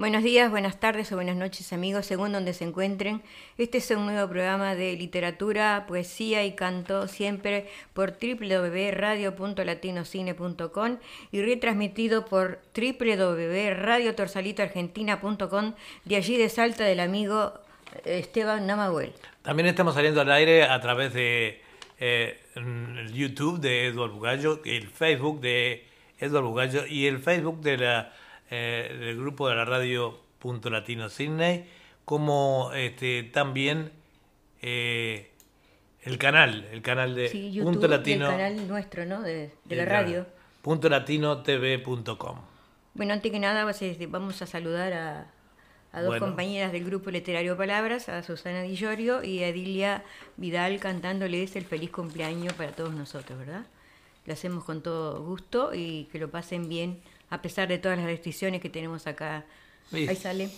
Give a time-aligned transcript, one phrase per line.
[0.00, 3.20] Buenos días, buenas tardes o buenas noches amigos, según donde se encuentren.
[3.58, 10.96] Este es un nuevo programa de literatura, poesía y canto, siempre por www.radio.latinocine.com
[11.32, 15.74] y retransmitido por www.radiotorsalitoargentina.com,
[16.06, 17.52] de allí de Salta del amigo
[18.06, 19.12] Esteban Namahuel.
[19.42, 21.60] También estamos saliendo al aire a través de
[21.98, 25.84] eh, el YouTube de Eduardo Bugallo, el Facebook de
[26.18, 28.14] Eduardo Bugallo y el Facebook de la
[28.50, 31.68] eh, del grupo de la radio Punto Latino Sydney,
[32.04, 33.92] como este, también
[34.62, 35.30] eh,
[36.02, 38.26] el canal, el canal de Punto Latino.
[38.26, 39.22] el canal nuestro, ¿no?
[39.22, 40.26] De, la radio.
[40.62, 42.40] Punto Latino TV.com.
[42.94, 43.70] Bueno, antes que nada
[44.08, 49.42] vamos a saludar a, dos compañeras del grupo literario Palabras, a Susana Di Llorio y
[49.42, 50.04] a Edilia
[50.36, 53.66] Vidal cantándoles el feliz cumpleaños para todos nosotros, ¿verdad?
[54.26, 57.00] Lo hacemos con todo gusto y que lo pasen bien
[57.30, 59.44] a pesar de todas las restricciones que tenemos acá.
[59.92, 60.50] Ahí sale.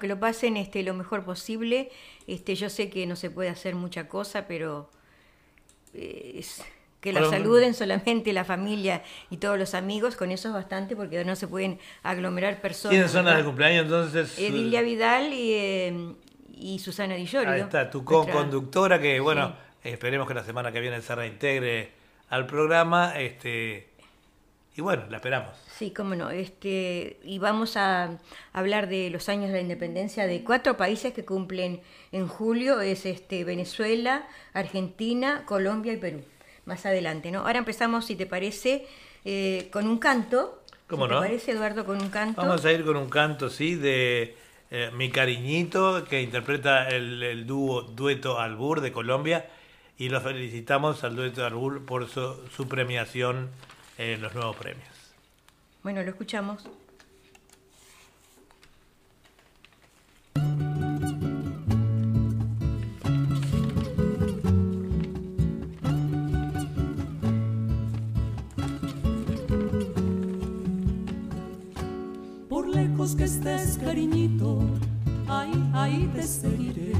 [0.00, 1.90] Que lo pasen este, lo mejor posible.
[2.26, 4.90] Este, yo sé que no se puede hacer mucha cosa, pero
[5.92, 6.42] eh,
[7.00, 11.22] que la saluden solamente la familia y todos los amigos, con eso es bastante porque
[11.24, 12.94] no se pueden aglomerar personas.
[12.94, 14.38] ¿Quiénes son las de cumpleaños entonces?
[14.38, 16.14] Edilia Vidal y, eh,
[16.56, 21.02] y Susana Di Ahí está, tu co-conductora que, bueno, esperemos que la semana que viene
[21.02, 21.92] se reintegre
[22.30, 23.18] al programa.
[23.18, 23.93] Este,
[24.76, 25.52] y bueno, la esperamos.
[25.78, 26.30] Sí, cómo no.
[26.30, 28.18] Este, y vamos a
[28.52, 31.80] hablar de los años de la independencia de cuatro países que cumplen
[32.10, 36.22] en julio, es este, Venezuela, Argentina, Colombia y Perú.
[36.64, 37.40] Más adelante, ¿no?
[37.40, 38.86] Ahora empezamos, si te parece,
[39.24, 40.62] eh, con un canto.
[40.88, 41.20] ¿Cómo no?
[41.20, 42.40] ¿Te parece, Eduardo, con un canto?
[42.40, 44.34] Vamos a ir con un canto, sí, de
[44.70, 49.46] eh, Mi Cariñito, que interpreta el, el dúo Dueto Albur de Colombia.
[49.98, 53.50] Y lo felicitamos al Dueto Albur por su, su premiación
[53.98, 54.88] en los nuevos premios.
[55.82, 56.64] Bueno, lo escuchamos.
[72.48, 74.60] Por lejos que estés, cariñito,
[75.28, 76.92] ahí, ahí te seguiré.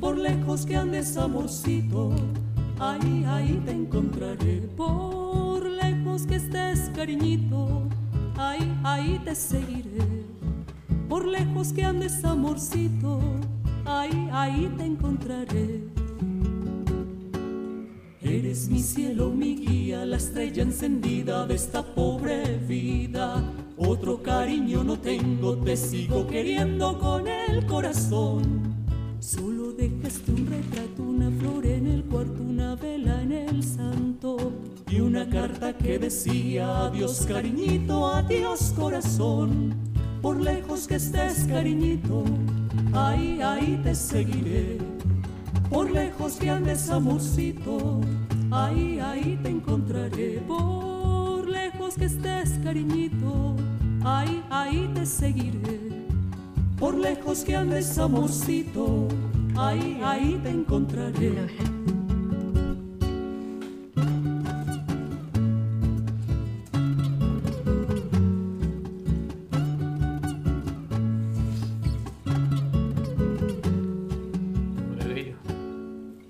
[0.00, 2.10] Por lejos que andes, amorcito,
[2.78, 4.60] ahí, ahí te encontraré.
[4.76, 5.39] Por
[6.26, 7.82] que estés, cariñito,
[8.36, 10.24] ahí, ahí te seguiré.
[11.08, 13.20] Por lejos que andes, amorcito,
[13.84, 15.84] ahí, ahí te encontraré.
[18.22, 23.42] Eres mi cielo, mi guía, la estrella encendida de esta pobre vida.
[23.76, 28.69] Otro cariño no tengo, te sigo queriendo con el corazón.
[29.80, 34.52] Dejaste un retrato, una flor en el cuarto, una vela en el santo
[34.90, 39.74] y una carta que decía adiós cariñito, adiós corazón.
[40.20, 42.24] Por lejos que estés cariñito,
[42.92, 44.76] ahí, ahí te seguiré.
[45.70, 48.02] Por lejos que andes amorcito,
[48.50, 50.42] ahí, ahí te encontraré.
[50.46, 53.56] Por lejos que estés cariñito,
[54.04, 56.00] ahí, ahí te seguiré
[56.80, 59.06] por lejos que andes, amorcito,
[59.68, 61.32] ahí, ahí te encontraré.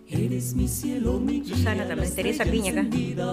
[0.09, 2.83] Eres mi cielo, mi Susana también, Teresa Piña acá.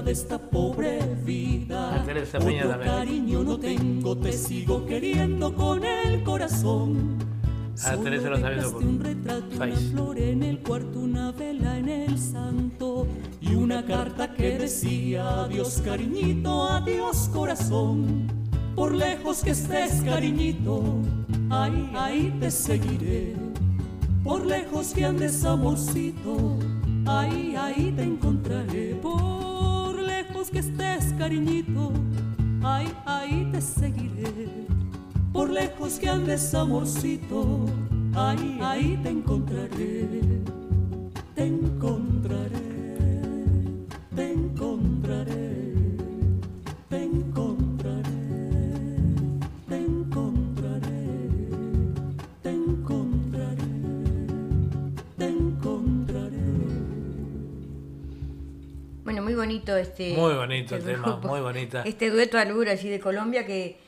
[0.01, 2.03] De esta pobre vida.
[2.05, 7.17] Teresa Piña Otro cariño no tengo, te sigo queriendo con el corazón.
[7.85, 11.89] Ah, Teresa lo sabes por un retrato, una flor en el cuarto, una vela en
[11.89, 13.07] el santo
[13.41, 18.27] y una carta que decía adiós cariñito, adiós corazón.
[18.75, 20.83] Por lejos que estés cariñito,
[21.49, 23.35] ahí, ahí te seguiré.
[24.23, 26.59] Por lejos que andes amorcito,
[27.05, 28.95] ahí, ahí te encontraré.
[29.01, 31.91] Por lejos que estés cariñito,
[32.61, 34.67] ahí, ahí te seguiré
[35.37, 37.67] por lejos que andes amorcito,
[38.17, 40.07] ahí, ahí te encontraré,
[41.35, 42.57] te encontraré,
[44.15, 45.63] te encontraré,
[46.89, 48.01] te encontraré,
[49.69, 51.07] te encontraré,
[52.41, 53.55] te encontraré,
[55.17, 56.37] te encontraré.
[59.03, 60.15] Bueno, muy bonito este.
[60.15, 61.27] Muy bonito el este tema, grupo.
[61.27, 61.83] muy bonita.
[61.83, 63.86] Este dueto Alura allí de Colombia que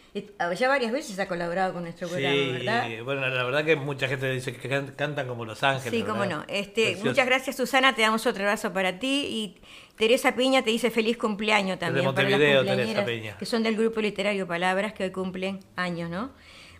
[0.57, 2.87] ya varias veces ha colaborado con nuestro programa, Sí, ¿verdad?
[3.03, 5.91] bueno, la verdad que mucha gente dice que can- cantan como Los Ángeles.
[5.99, 6.43] Sí, cómo no.
[6.47, 7.05] Este, Precioso.
[7.09, 7.93] muchas gracias, Susana.
[7.95, 9.25] Te damos otro abrazo para ti.
[9.29, 9.61] Y
[9.97, 13.37] Teresa Piña te dice feliz cumpleaños también para las Teresa Piña.
[13.37, 16.31] que son del grupo literario Palabras que hoy cumplen años, ¿no?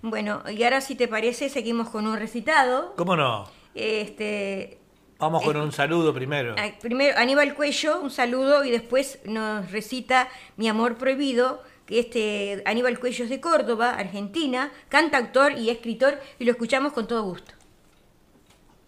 [0.01, 2.93] Bueno, y ahora si te parece seguimos con un recitado.
[2.95, 3.49] ¿Cómo no?
[3.75, 4.77] Este,
[5.17, 6.55] Vamos con un saludo primero.
[6.57, 11.61] ah, primero Aníbal Cuello, un saludo y después nos recita Mi amor prohibido.
[11.89, 17.23] Este Aníbal Cuello es de Córdoba, Argentina, cantautor y escritor y lo escuchamos con todo
[17.23, 17.53] gusto.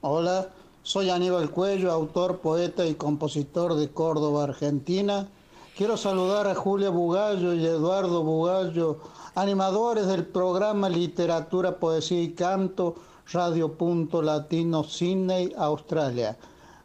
[0.01, 0.49] Hola,
[0.83, 5.27] soy Aníbal Cuello, autor, poeta y compositor de Córdoba, Argentina.
[5.75, 8.99] Quiero saludar a Julia Bugallo y Eduardo Bugallo,
[9.35, 12.95] animadores del programa Literatura, Poesía y Canto,
[13.31, 16.37] Radio Punto Latino, Sydney, Australia.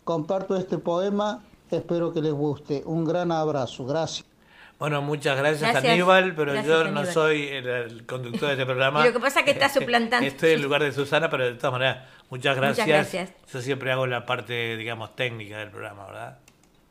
[0.05, 2.83] Comparto este poema, espero que les guste.
[2.87, 4.36] Un gran abrazo, gracias.
[4.79, 5.93] Bueno, muchas gracias, Gracias.
[5.93, 7.15] Aníbal, pero Gracias, yo no Aníbal.
[7.15, 9.03] soy el, el conductor de este programa.
[9.03, 10.27] Y lo que pasa es que está suplantando.
[10.27, 12.87] Estoy en lugar de Susana, pero de todas maneras, muchas Muchas gracias.
[12.87, 13.31] gracias.
[13.53, 16.39] Yo siempre hago la parte, digamos, técnica del programa, ¿verdad?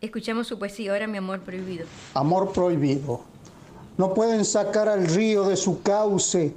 [0.01, 1.85] Escuchamos su poesía, ahora Mi amor prohibido.
[2.15, 3.23] Amor prohibido.
[3.97, 6.53] No pueden sacar al río de su cauce,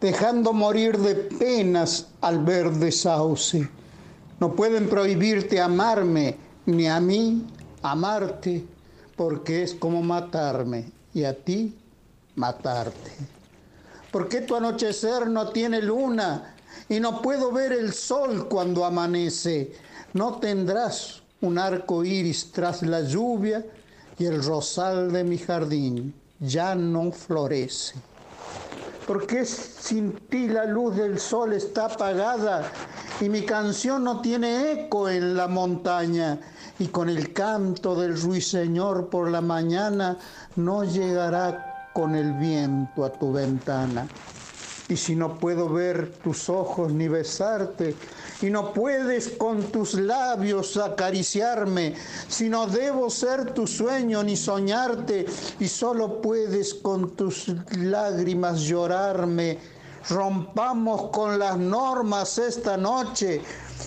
[0.00, 3.68] dejando morir de penas al verde sauce.
[4.40, 6.36] No pueden prohibirte amarme,
[6.66, 7.46] ni a mí
[7.82, 8.64] amarte,
[9.20, 11.76] porque es como matarme, y a ti
[12.36, 13.12] matarte.
[14.10, 16.54] ¿Por qué tu anochecer no tiene luna
[16.88, 19.74] y no puedo ver el sol cuando amanece?
[20.14, 23.62] No tendrás un arco iris tras la lluvia
[24.18, 27.96] y el rosal de mi jardín ya no florece.
[29.06, 32.72] ¿Por qué sin ti la luz del sol está apagada
[33.20, 36.40] y mi canción no tiene eco en la montaña?
[36.80, 40.16] Y con el canto del ruiseñor por la mañana
[40.56, 44.08] no llegará con el viento a tu ventana.
[44.88, 47.94] Y si no puedo ver tus ojos ni besarte,
[48.40, 51.94] y no puedes con tus labios acariciarme,
[52.28, 55.26] si no debo ser tu sueño ni soñarte,
[55.60, 59.58] y solo puedes con tus lágrimas llorarme,
[60.08, 63.42] rompamos con las normas esta noche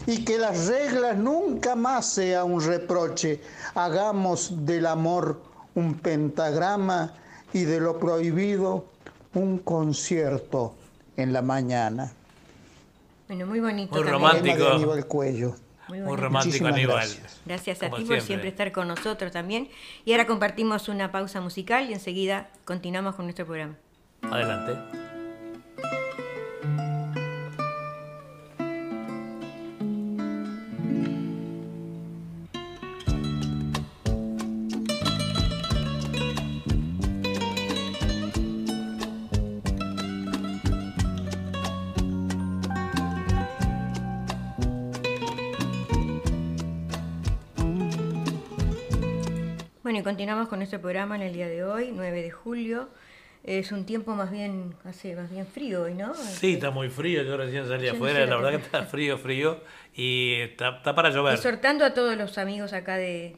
[0.08, 3.42] y que las reglas nunca más sea un reproche.
[3.76, 5.42] Hagamos del amor
[5.76, 7.14] un pentagrama
[7.54, 8.86] y de lo prohibido
[9.34, 10.76] un concierto
[11.18, 12.12] en la mañana.
[13.28, 13.96] Bueno, muy bonito.
[13.96, 14.58] Muy romántico.
[14.58, 15.56] De Aníbal Cuello.
[15.88, 16.24] Muy Muy bonito.
[16.24, 16.96] romántico, Muchísimas Aníbal.
[16.98, 17.42] gracias.
[17.46, 19.70] Gracias a Como ti por siempre estar con nosotros también.
[20.06, 23.76] Y ahora compartimos una pausa musical y enseguida continuamos con nuestro programa.
[24.22, 25.03] Adelante.
[49.94, 52.90] Bueno, y continuamos con nuestro programa en el día de hoy, 9 de julio.
[53.44, 56.16] Es un tiempo más bien, hace más bien frío hoy, ¿no?
[56.16, 57.22] Sí, está muy frío.
[57.22, 58.16] Yo recién salí Yo no afuera.
[58.22, 59.60] sé La la verdad que está frío, frío.
[59.94, 61.36] Y está, está para llover.
[61.36, 63.36] Exhortando a todos los amigos acá de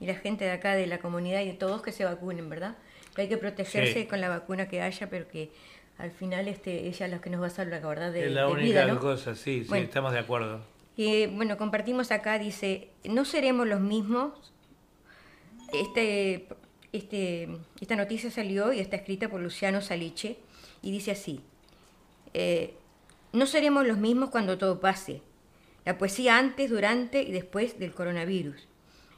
[0.00, 2.78] y la gente de acá de la comunidad y de todos que se vacunen, ¿verdad?
[3.14, 4.06] Que hay que protegerse Sí.
[4.06, 5.50] con la vacuna que haya, pero que
[5.98, 8.12] al final este ella es la que nos va a salvar, ¿verdad?
[8.14, 8.98] De, es la de única vida, ¿no?
[8.98, 9.84] cosa, sí, sí, Bueno.
[9.84, 10.62] estamos de acuerdo.
[10.96, 14.54] Y bueno, compartimos acá, dice, no seremos los mismos.
[15.72, 16.48] Este,
[16.92, 17.48] este,
[17.80, 20.38] esta noticia salió y está escrita por Luciano Saliche
[20.82, 21.40] y dice así,
[22.34, 22.74] eh,
[23.32, 25.22] no seremos los mismos cuando todo pase.
[25.84, 28.68] La poesía antes, durante y después del coronavirus.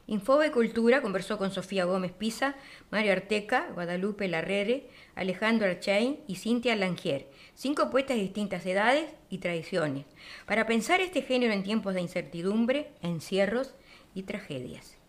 [0.07, 2.55] Infobe Cultura conversó con Sofía Gómez Pisa,
[2.89, 9.37] Mario Arteca, Guadalupe Larrere, Alejandro Archain y Cintia Langier, cinco poetas de distintas edades y
[9.37, 10.05] tradiciones,
[10.45, 13.75] para pensar este género en tiempos de incertidumbre, encierros
[14.13, 15.00] y tragedias.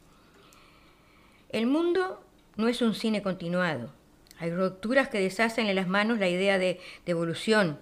[1.53, 2.19] El mundo
[2.57, 3.91] no es un cine continuado.
[4.39, 7.79] Hay rupturas que deshacen en las manos la idea de, evolución.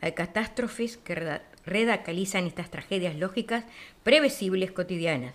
[0.00, 3.64] Hay catástrofes que redacalizan estas tragedias lógicas
[4.04, 5.34] previsibles cotidianas.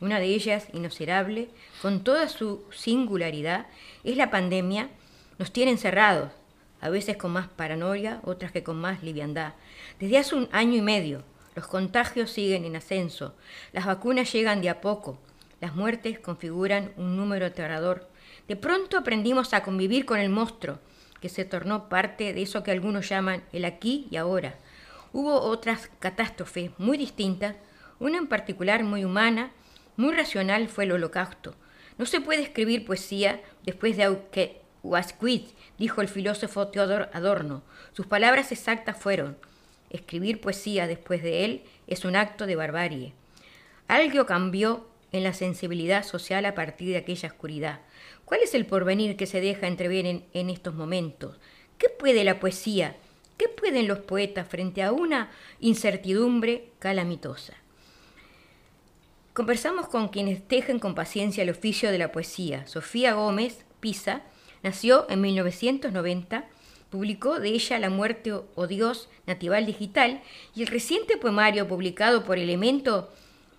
[0.00, 3.68] Una de ellas, inocerable, con toda su singularidad,
[4.02, 4.88] es la pandemia.
[5.38, 6.32] Nos tiene encerrados,
[6.80, 9.54] a veces con más paranoia, otras que con más liviandad.
[10.00, 11.22] Desde hace un año y medio,
[11.54, 13.36] los contagios siguen en ascenso,
[13.72, 15.20] las vacunas llegan de a poco,
[15.64, 18.06] las muertes configuran un número aterrador.
[18.48, 20.78] De pronto aprendimos a convivir con el monstruo,
[21.22, 24.58] que se tornó parte de eso que algunos llaman el aquí y ahora.
[25.14, 27.56] Hubo otras catástrofes muy distintas,
[27.98, 29.52] una en particular muy humana,
[29.96, 31.54] muy racional fue el holocausto.
[31.96, 37.62] No se puede escribir poesía después de Auschwitz, dijo el filósofo Theodor Adorno.
[37.94, 39.38] Sus palabras exactas fueron,
[39.88, 43.14] escribir poesía después de él es un acto de barbarie.
[43.88, 47.80] Algo cambió en la sensibilidad social a partir de aquella oscuridad.
[48.24, 51.38] ¿Cuál es el porvenir que se deja entrever en, estos momentos?
[51.78, 52.96] ¿Qué puede la poesía?
[53.38, 55.30] ¿Qué pueden los poetas frente a una
[55.60, 57.54] incertidumbre calamitosa?
[59.34, 62.66] Conversamos con quienes tejen con paciencia el oficio de la poesía.
[62.66, 64.22] Sofía Gómez Pisa
[64.64, 66.44] nació en 1990,
[66.90, 70.22] publicó de ella La muerte o Dios natival digital
[70.56, 73.12] y el reciente poemario publicado por Elemento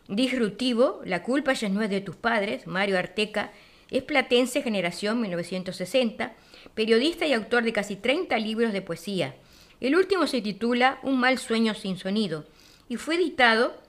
[0.07, 3.51] Disruptivo, La culpa ya no es de tus padres, Mario Arteca,
[3.89, 6.33] es platense generación 1960,
[6.75, 9.35] periodista y autor de casi 30 libros de poesía.
[9.81, 12.45] El último se titula Un mal sueño sin sonido
[12.87, 13.81] y fue editado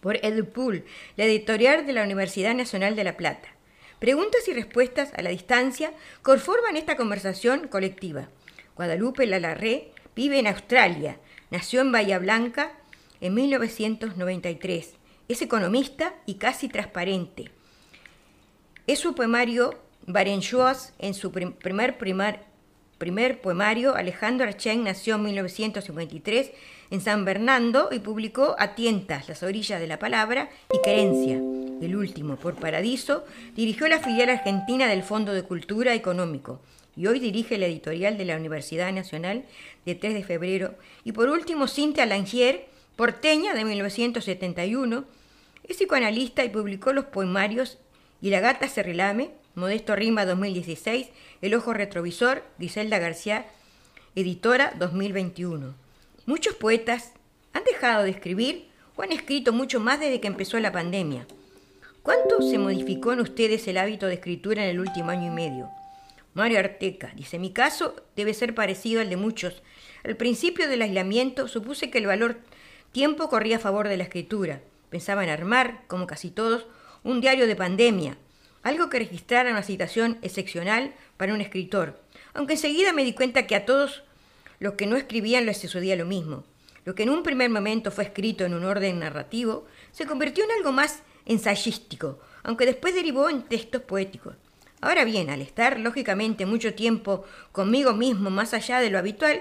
[0.00, 0.84] por Edupul,
[1.16, 3.48] la editorial de la Universidad Nacional de La Plata.
[3.98, 5.92] Preguntas y respuestas a la distancia
[6.22, 8.30] conforman esta conversación colectiva.
[8.74, 11.18] Guadalupe Lalarré vive en Australia,
[11.50, 12.72] nació en Bahía Blanca
[13.20, 14.94] en 1993
[15.32, 17.50] es economista y casi transparente.
[18.86, 23.94] Es su poemario Barenjoas en su primer, primer poemario.
[23.94, 26.52] Alejandro Archen nació en 1953
[26.90, 31.36] en San Bernardo y publicó A tientas, las orillas de la palabra y Querencia.
[31.80, 33.24] El último, por Paradiso,
[33.54, 36.60] dirigió la filial argentina del Fondo de Cultura Económico
[36.96, 39.44] y hoy dirige la editorial de la Universidad Nacional
[39.86, 40.74] de 3 de febrero.
[41.04, 45.04] Y por último, Cintia Langier, porteña de 1971,
[45.64, 47.78] es psicoanalista y publicó los poemarios
[48.20, 51.08] Y la gata se relame, Modesto Rima 2016,
[51.40, 53.46] El ojo retrovisor, Griselda García,
[54.14, 55.74] editora 2021.
[56.26, 57.12] Muchos poetas
[57.52, 61.26] han dejado de escribir o han escrito mucho más desde que empezó la pandemia.
[62.02, 65.68] ¿Cuánto se modificó en ustedes el hábito de escritura en el último año y medio?
[66.34, 69.62] Mario Arteca dice, mi caso debe ser parecido al de muchos.
[70.02, 72.38] Al principio del aislamiento supuse que el valor
[72.90, 74.62] tiempo corría a favor de la escritura.
[74.92, 76.66] Pensaba en armar, como casi todos,
[77.02, 78.18] un diario de pandemia,
[78.62, 81.98] algo que registrara una situación excepcional para un escritor,
[82.34, 84.04] aunque enseguida me di cuenta que a todos
[84.58, 86.44] los que no escribían les sucedía lo mismo.
[86.84, 90.50] Lo que en un primer momento fue escrito en un orden narrativo se convirtió en
[90.50, 94.34] algo más ensayístico, aunque después derivó en textos poéticos.
[94.82, 99.40] Ahora bien, al estar lógicamente mucho tiempo conmigo mismo más allá de lo habitual,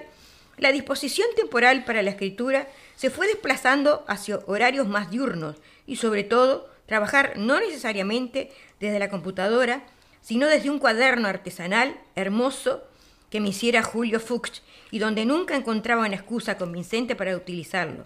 [0.57, 5.55] la disposición temporal para la escritura se fue desplazando hacia horarios más diurnos
[5.87, 9.83] y sobre todo trabajar no necesariamente desde la computadora,
[10.21, 12.83] sino desde un cuaderno artesanal hermoso
[13.29, 18.05] que me hiciera Julio Fuchs y donde nunca encontraba una excusa convincente para utilizarlo.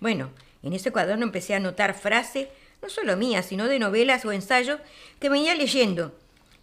[0.00, 0.30] Bueno,
[0.62, 2.48] en ese cuaderno empecé a anotar frases,
[2.80, 4.80] no solo mías, sino de novelas o ensayos
[5.20, 6.12] que venía leyendo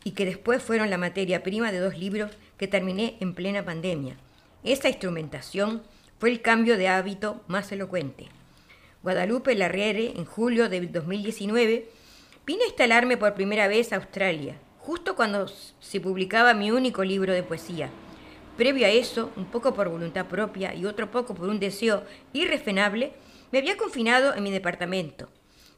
[0.03, 4.17] y que después fueron la materia prima de dos libros que terminé en plena pandemia.
[4.63, 5.84] Esa instrumentación
[6.20, 8.28] fue el cambio de hábito más elocuente.
[9.01, 11.89] Guadalupe Larriere, en julio de 2019,
[12.46, 17.32] vine a instalarme por primera vez a Australia, justo cuando se publicaba mi único libro
[17.32, 17.89] de poesía.
[18.58, 23.13] Previo a eso, un poco por voluntad propia y otro poco por un deseo irrefrenable,
[23.54, 25.30] me había confinado en mi departamento.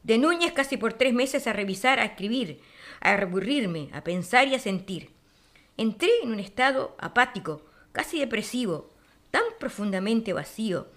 [0.02, 2.60] De Núñez casi por tres meses a revisar, a escribir,
[3.00, 5.10] a aburrirme, a pensar y a sentir.
[5.76, 7.62] Entré en un estado apático,
[7.92, 8.90] casi depresivo,
[9.30, 10.88] tan profundamente vacío.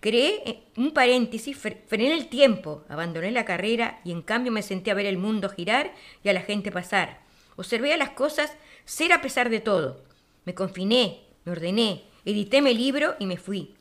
[0.00, 4.94] Creé un paréntesis, frené el tiempo, abandoné la carrera y en cambio me senté a
[4.94, 5.92] ver el mundo girar
[6.24, 7.20] y a la gente pasar.
[7.56, 8.56] Observé a las cosas
[8.86, 10.00] ser a pesar de todo.
[10.46, 13.74] Me confiné, me ordené, edité mi libro y me fui.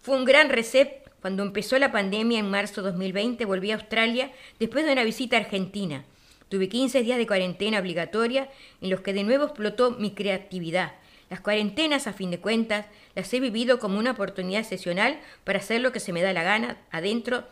[0.00, 4.30] Fue un gran reset Cuando empezó la pandemia en marzo de 2020, volví a Australia
[4.60, 6.04] después de una visita a Argentina.
[6.48, 8.48] Tuve 15 días de cuarentena obligatoria
[8.80, 10.92] en los que de nuevo explotó mi creatividad.
[11.30, 15.80] Las cuarentenas, a fin de cuentas, las he vivido como una oportunidad excepcional para hacer
[15.80, 17.44] lo que se me da la gana adentro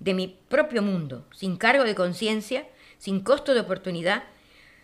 [0.00, 2.66] de mi propio mundo, sin cargo de conciencia,
[2.98, 4.24] sin costo de oportunidad.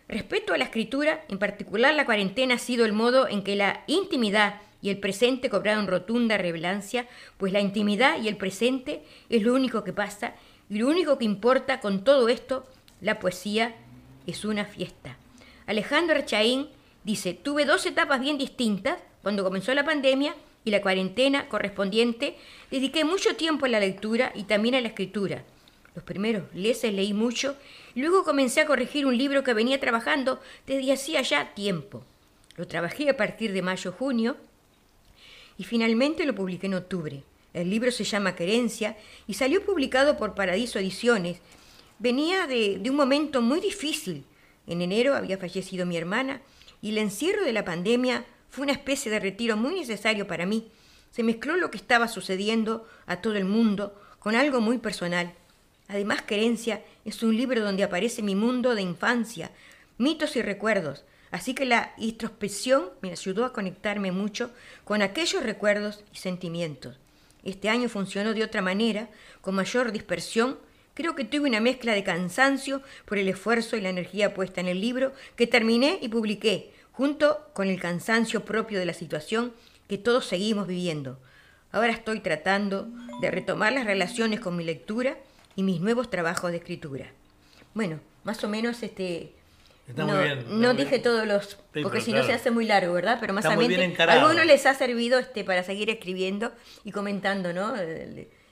[0.09, 3.85] Respecto a la escritura, en particular la cuarentena ha sido el modo en que la
[3.87, 7.07] intimidad y el presente cobraron rotunda relevancia,
[7.39, 10.35] pues la intimidad y el presente es lo único que pasa
[10.69, 12.67] y lo único que importa con todo esto,
[13.01, 13.75] la poesía
[14.27, 15.17] es una fiesta.
[15.67, 16.69] Alejandro Archaín
[17.05, 20.35] dice, tuve dos etapas bien distintas, cuando comenzó la pandemia
[20.65, 22.37] y la cuarentena correspondiente,
[22.71, 25.45] dediqué mucho tiempo a la lectura y también a la escritura.
[25.95, 27.57] Los primeros meses leí mucho,
[27.95, 32.05] y luego comencé a corregir un libro que venía trabajando desde hacía ya tiempo.
[32.57, 34.37] Lo trabajé a partir de mayo-junio
[35.57, 37.23] y finalmente lo publiqué en octubre.
[37.53, 38.97] El libro se llama Querencia
[39.29, 41.39] y salió publicado por Paradiso Ediciones.
[42.01, 44.25] Venía de, de un momento muy difícil.
[44.67, 46.41] En enero había fallecido mi hermana
[46.85, 50.71] y el encierro de la pandemia fue una especie de retiro muy necesario para mí.
[51.11, 55.33] Se mezcló lo que estaba sucediendo a todo el mundo con algo muy personal.
[55.89, 59.51] Además, Querencia es un libro donde aparece mi mundo de infancia,
[59.97, 64.53] mitos y recuerdos, Así que la introspección me ayudó a conectarme mucho
[64.85, 66.97] con aquellos recuerdos y sentimientos.
[67.43, 69.09] Este año funcionó de otra manera,
[69.41, 70.59] con mayor dispersión.
[70.95, 74.69] Creo que tuve una mezcla de cansancio por el esfuerzo y la energía puesta en
[74.69, 79.53] el libro que terminé y publiqué, junto con el cansancio propio de la situación
[79.89, 81.19] que todos seguimos viviendo.
[81.73, 82.89] Ahora estoy tratando
[83.21, 85.17] de retomar las relaciones con mi lectura
[85.57, 87.11] y mis nuevos trabajos de escritura.
[87.75, 89.33] Bueno, más o menos este
[90.49, 93.19] no, dije todos los, porque si no se hace muy largo, ¿verdad?
[93.21, 96.53] Pero más o menos algunos les ha servido este para seguir escribiendo
[96.85, 97.75] y comentando, ¿no?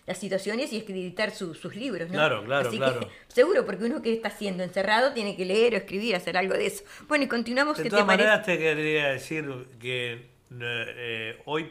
[0.07, 2.15] Las situaciones y escribir sus libros, ¿no?
[2.15, 3.09] Claro, claro, claro.
[3.29, 6.67] seguro, porque uno que está siendo encerrado tiene que leer o escribir, hacer algo de
[6.67, 6.83] eso.
[7.07, 7.79] Bueno, y continuamos.
[7.79, 9.49] De todas maneras, te quería decir
[9.81, 10.27] que
[10.61, 11.71] eh, hoy,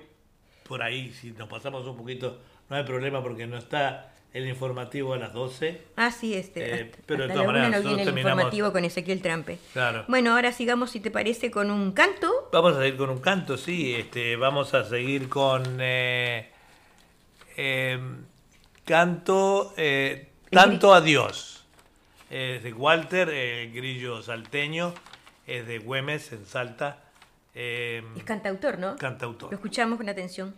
[0.68, 5.14] por ahí, si nos pasamos un poquito, no hay problema porque no está el informativo
[5.14, 5.82] a las 12.
[5.98, 6.82] Ah, sí, este.
[6.82, 9.60] Eh, pero de todas maneras, no viene el informativo con Ezequiel Trampe.
[9.74, 10.06] Claro.
[10.08, 12.50] Bueno, ahora sigamos, si te parece, con un canto.
[12.54, 13.94] Vamos a seguir con un canto, sí.
[13.96, 15.64] Este, vamos a seguir con.
[15.80, 16.51] Eh,
[17.58, 18.26] em,
[18.86, 19.74] canto.
[19.78, 21.66] Eh, tanto a Dios.
[22.30, 24.94] Es de Walter, el grillo salteño.
[25.48, 27.04] Es de Güemes, en Salta.
[27.54, 28.96] Em, es cantautor, ¿no?
[28.96, 29.52] Cantautor.
[29.52, 30.56] Lo escuchamos con atención.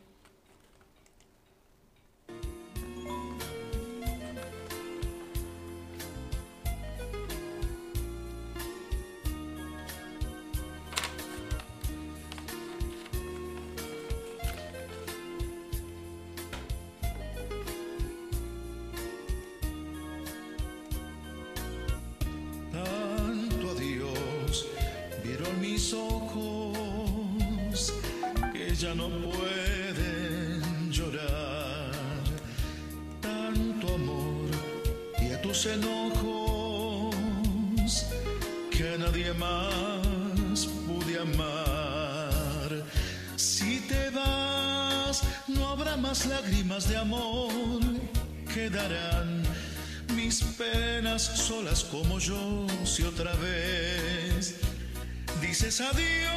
[51.94, 54.56] como yo si otra vez
[55.40, 56.33] dices adiós.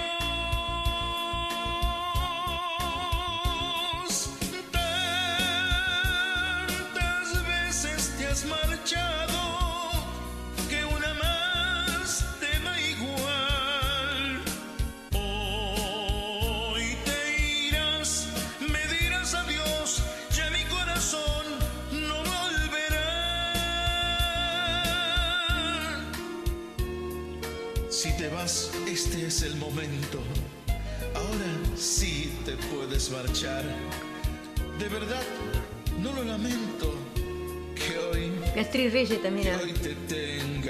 [39.18, 39.55] También.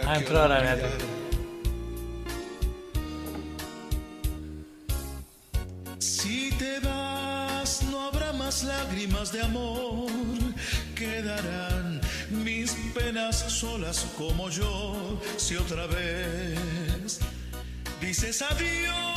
[0.04, 0.76] Ah, entró ahora
[5.98, 10.10] Si te vas, no habrá más lágrimas de amor.
[10.94, 12.00] Quedarán
[12.30, 15.20] mis penas solas como yo.
[15.36, 17.20] Si otra vez
[18.00, 19.15] dices adiós.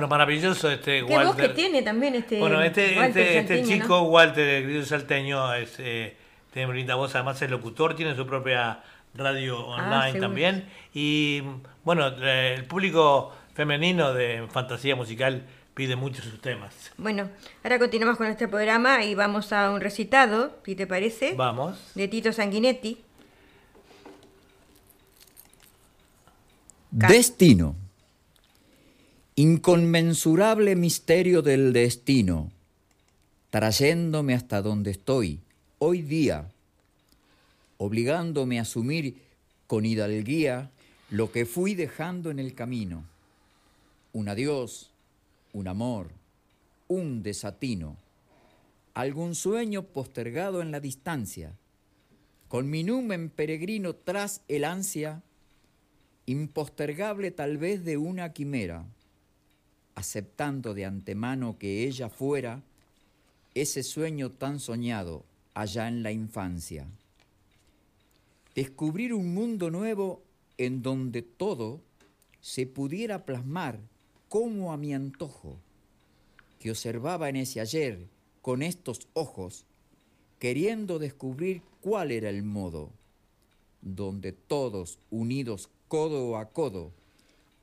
[0.00, 1.26] Bueno, maravilloso este ¿Qué Walter.
[1.26, 4.02] voz que tiene también este Bueno, este, Walter este, este chico, ¿no?
[4.04, 6.16] Walter, el grillo salteño, es, eh,
[6.54, 8.82] tiene una linda voz, además es locutor, tiene su propia
[9.14, 10.20] radio online Ah, seguro.
[10.22, 10.68] también.
[10.94, 11.42] Y
[11.84, 16.92] bueno, eh, el público femenino de fantasía musical pide mucho sus temas.
[16.96, 17.28] Bueno,
[17.62, 21.92] ahora continuamos con este programa y vamos a un recitado, si te parece, Vamos.
[21.94, 23.02] de Tito Sanguinetti.
[26.90, 27.76] Destino.
[29.42, 32.50] Inconmensurable misterio del destino,
[33.48, 35.40] trayéndome hasta donde estoy
[35.78, 36.50] hoy día,
[37.78, 39.16] obligándome a asumir
[39.66, 40.70] con hidalguía
[41.08, 43.06] lo que fui dejando en el camino.
[44.12, 44.90] Un adiós,
[45.54, 46.08] un amor,
[46.86, 47.96] un desatino,
[48.92, 51.54] algún sueño postergado en la distancia,
[52.48, 55.22] con mi numen peregrino tras el ansia,
[56.26, 58.84] impostergable tal vez de una quimera,
[60.00, 62.62] aceptando de antemano que ella fuera
[63.54, 66.86] ese sueño tan soñado allá en la infancia.
[68.54, 70.22] Descubrir un mundo nuevo
[70.56, 71.80] en donde todo
[72.40, 73.78] se pudiera plasmar
[74.28, 75.58] como a mi antojo,
[76.58, 78.06] que observaba en ese ayer
[78.40, 79.66] con estos ojos,
[80.38, 82.90] queriendo descubrir cuál era el modo,
[83.82, 86.92] donde todos unidos codo a codo,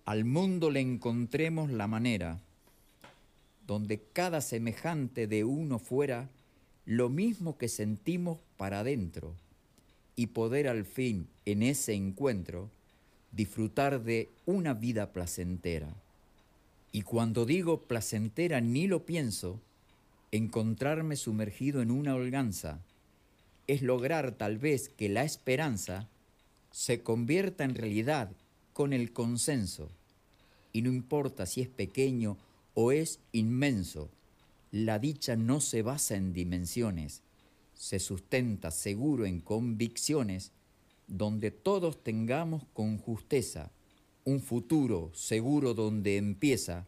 [0.08, 2.39] al mundo le encontremos la manera,
[3.67, 6.30] donde cada semejante de uno fuera
[6.86, 9.36] lo mismo que sentimos para adentro,
[10.15, 12.70] y poder al fin en ese encuentro
[13.34, 15.93] disfrutar de una vida placentera.
[16.93, 19.60] Y cuando digo placentera ni lo pienso,
[20.32, 22.80] encontrarme sumergido en una holganza,
[23.67, 26.08] es lograr tal vez que la esperanza
[26.72, 28.32] se convierta en realidad
[28.72, 29.89] con el consenso.
[30.78, 32.38] Y no importa si es pequeño
[32.76, 34.12] o es inmenso,
[34.70, 37.24] la dicha no se basa en dimensiones,
[37.74, 40.52] se sustenta seguro en convicciones
[41.08, 43.72] donde todos tengamos con justeza
[44.24, 46.86] un futuro seguro donde empieza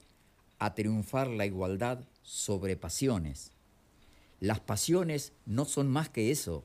[0.59, 3.53] a triunfar la igualdad sobre pasiones.
[4.39, 6.63] Las pasiones no son más que eso,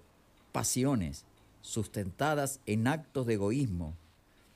[0.53, 1.25] pasiones
[1.63, 3.97] sustentadas en actos de egoísmo,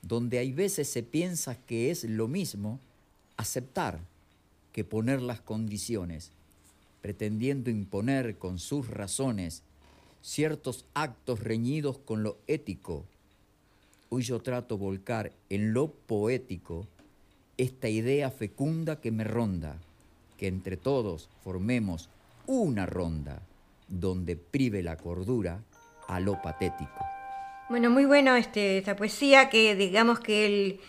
[0.03, 2.81] donde hay veces se piensa que es lo mismo
[3.37, 4.01] aceptar
[4.73, 6.31] que poner las condiciones,
[7.01, 9.63] pretendiendo imponer con sus razones
[10.23, 13.05] ciertos actos reñidos con lo ético.
[14.11, 16.87] Hoy yo trato volcar en lo poético
[17.57, 19.79] esta idea fecunda que me ronda,
[20.37, 22.09] que entre todos formemos
[22.47, 23.43] una ronda
[23.89, 25.63] donde prive la cordura
[26.07, 27.18] a lo patético.
[27.69, 30.81] Bueno, muy bueno este, esta poesía que digamos que el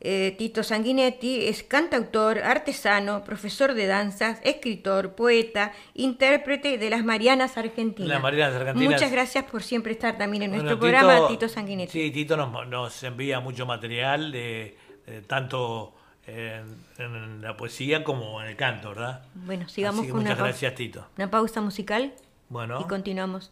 [0.00, 7.58] eh, Tito Sanguinetti es cantautor, artesano, profesor de danzas, escritor, poeta, intérprete de las Marianas
[7.58, 8.08] Argentinas.
[8.08, 8.92] Las Marianas Argentinas.
[8.94, 11.92] Muchas gracias por siempre estar también en nuestro Bueno, programa, Tito Sanguinetti.
[11.92, 15.92] Sí, Tito nos, nos envía mucho material, de, de tanto
[16.26, 19.24] en, en la poesía como en el canto, ¿verdad?
[19.34, 21.06] Bueno, sigamos con una, muchas pau- gracias, Tito.
[21.18, 22.14] una pausa musical
[22.48, 22.80] Bueno.
[22.80, 23.50] y continuamos.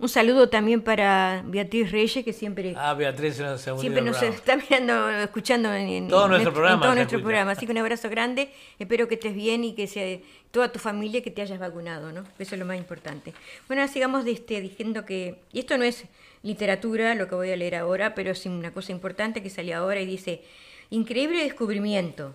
[0.00, 4.34] Un saludo también para Beatriz Reyes, que siempre, Ah, Beatriz siempre nos programa.
[4.34, 7.22] está mirando, escuchando en, en- Todo en nuestro en programa todo nuestro escucha.
[7.26, 7.50] programa.
[7.52, 8.50] Así que un abrazo grande.
[8.78, 10.18] Espero que estés bien y que sea
[10.52, 12.24] toda tu familia que te hayas vacunado, ¿no?
[12.38, 13.34] Eso es lo más importante.
[13.68, 16.04] Bueno, sigamos de este, diciendo que, y esto no es
[16.42, 20.00] literatura, lo que voy a leer ahora, pero es una cosa importante que salió ahora
[20.00, 20.42] y dice,
[20.88, 22.34] increíble descubrimiento.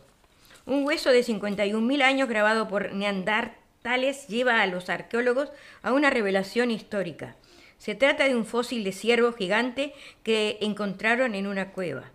[0.67, 5.49] Un hueso de 51.000 años grabado por neandertales lleva a los arqueólogos
[5.82, 7.36] a una revelación histórica.
[7.77, 12.11] Se trata de un fósil de ciervo gigante que encontraron en una cueva.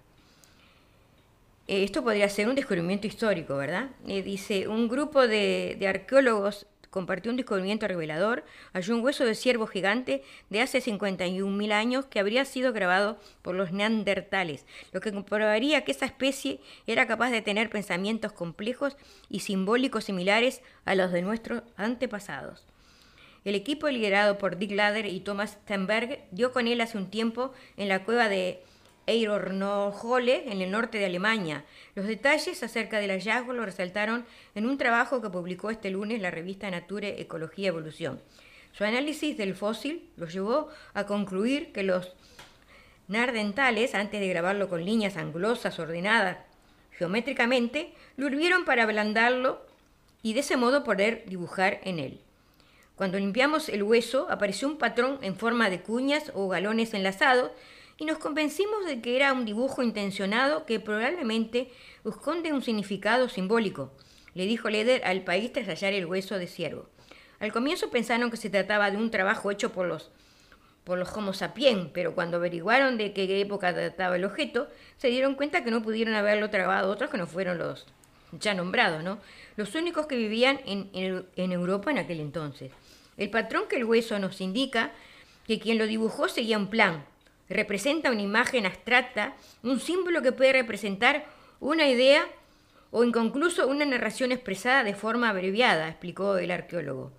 [1.68, 3.90] Eh, Esto podría ser un descubrimiento histórico, ¿verdad?
[4.06, 9.34] Eh, dice, un grupo de, de arqueólogos compartió un descubrimiento revelador, halló un hueso de
[9.34, 15.12] ciervo gigante de hace 51.000 años que habría sido grabado por los neandertales, lo que
[15.12, 18.96] comprobaría que esa especie era capaz de tener pensamientos complejos
[19.28, 22.64] y simbólicos similares a los de nuestros antepasados.
[23.44, 27.52] El equipo liderado por Dick Lader y Thomas Stenberg dio con él hace un tiempo
[27.78, 28.62] en la cueva de
[29.06, 31.64] Eirornohole, en el norte de Alemania.
[31.94, 36.30] Los detalles acerca del hallazgo lo resaltaron en un trabajo que publicó este lunes la
[36.30, 38.20] revista Nature Ecología Evolución.
[38.72, 42.12] Su análisis del fósil lo llevó a concluir que los
[43.08, 46.38] nardentales, antes de grabarlo con líneas angulosas ordenadas
[46.92, 49.64] geométricamente, lo hirvieron para ablandarlo
[50.22, 52.20] y de ese modo poder dibujar en él.
[53.00, 57.50] Cuando limpiamos el hueso apareció un patrón en forma de cuñas o galones enlazados
[57.96, 61.70] y nos convencimos de que era un dibujo intencionado que probablemente
[62.04, 63.90] esconde un significado simbólico,
[64.34, 66.90] le dijo Leder al país tras hallar el hueso de ciervo.
[67.38, 70.10] Al comienzo pensaron que se trataba de un trabajo hecho por los
[70.84, 75.36] por los Homo sapiens, pero cuando averiguaron de qué época trataba el objeto, se dieron
[75.36, 77.86] cuenta que no pudieron haberlo trabado otros que no fueron los
[78.32, 79.20] ya nombrados, ¿no?
[79.56, 80.90] Los únicos que vivían en,
[81.34, 82.70] en Europa en aquel entonces.
[83.20, 84.92] El patrón que el hueso nos indica
[85.46, 87.04] que quien lo dibujó seguía un plan,
[87.50, 91.26] representa una imagen abstracta, un símbolo que puede representar
[91.60, 92.26] una idea
[92.90, 97.12] o inconcluso una narración expresada de forma abreviada, explicó el arqueólogo.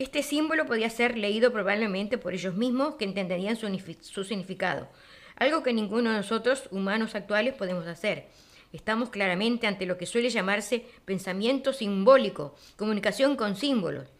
[0.00, 3.68] Este símbolo podía ser leído probablemente por ellos mismos que entenderían su,
[4.00, 4.88] su, significado,
[5.36, 8.26] algo que ninguno de nosotros, humanos actuales, podemos hacer.
[8.72, 14.15] Estamos claramente ante lo que suele llamarse pensamiento simbólico, comunicación con símbolos.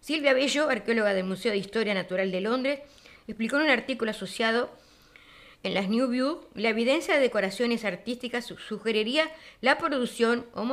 [0.00, 2.80] Silvia Bello, arqueóloga del Museo de Historia Natural de Londres,
[3.26, 4.70] explicó en un artículo asociado
[5.62, 10.64] en las New View, la evidencia de decoraciones artísticas sugeriría la producción o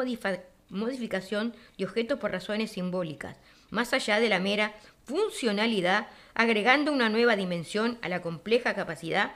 [0.70, 3.38] modificación de objetos por razones simbólicas,
[3.70, 9.36] más allá de la mera funcionalidad, agregando una nueva dimensión a la compleja capacidad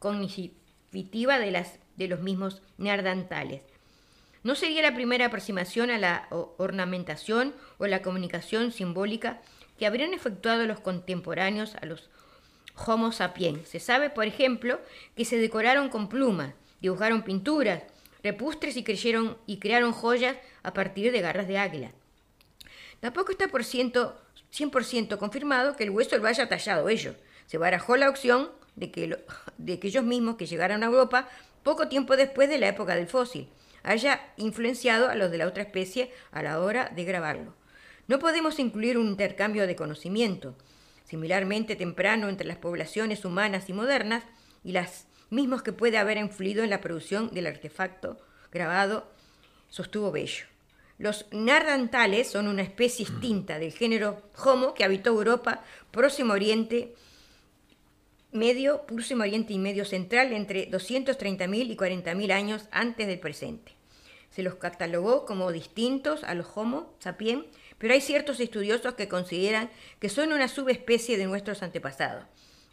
[0.00, 3.62] cognitiva de, de los mismos neandertales.
[4.46, 9.40] No sería la primera aproximación a la ornamentación o la comunicación simbólica
[9.76, 12.08] que habrían efectuado los contemporáneos a los
[12.76, 13.68] Homo sapiens.
[13.68, 14.80] Se sabe, por ejemplo,
[15.16, 17.82] que se decoraron con plumas, dibujaron pinturas,
[18.22, 21.90] repustres y, creyeron, y crearon joyas a partir de garras de águila.
[23.00, 24.16] Tampoco está por ciento,
[24.56, 27.16] 100% confirmado que el hueso lo haya tallado ellos.
[27.46, 29.18] Se barajó la opción de que,
[29.58, 31.28] de que ellos mismos que llegaron a Europa
[31.64, 33.48] poco tiempo después de la época del fósil
[33.86, 37.54] haya influenciado a los de la otra especie a la hora de grabarlo.
[38.08, 40.56] No podemos incluir un intercambio de conocimiento,
[41.04, 44.24] similarmente temprano entre las poblaciones humanas y modernas,
[44.64, 48.18] y las mismos que puede haber influido en la producción del artefacto
[48.50, 49.08] grabado,
[49.68, 50.46] sostuvo Bello.
[50.98, 56.94] Los nardantales son una especie extinta del género Homo que habitó Europa, Próximo Oriente,
[58.32, 63.75] Medio, Próximo Oriente y Medio Central entre 230.000 y 40.000 años antes del presente.
[64.36, 67.46] Se los catalogó como distintos a los Homo sapiens
[67.78, 72.24] pero hay ciertos estudiosos que consideran que son una subespecie de nuestros antepasados.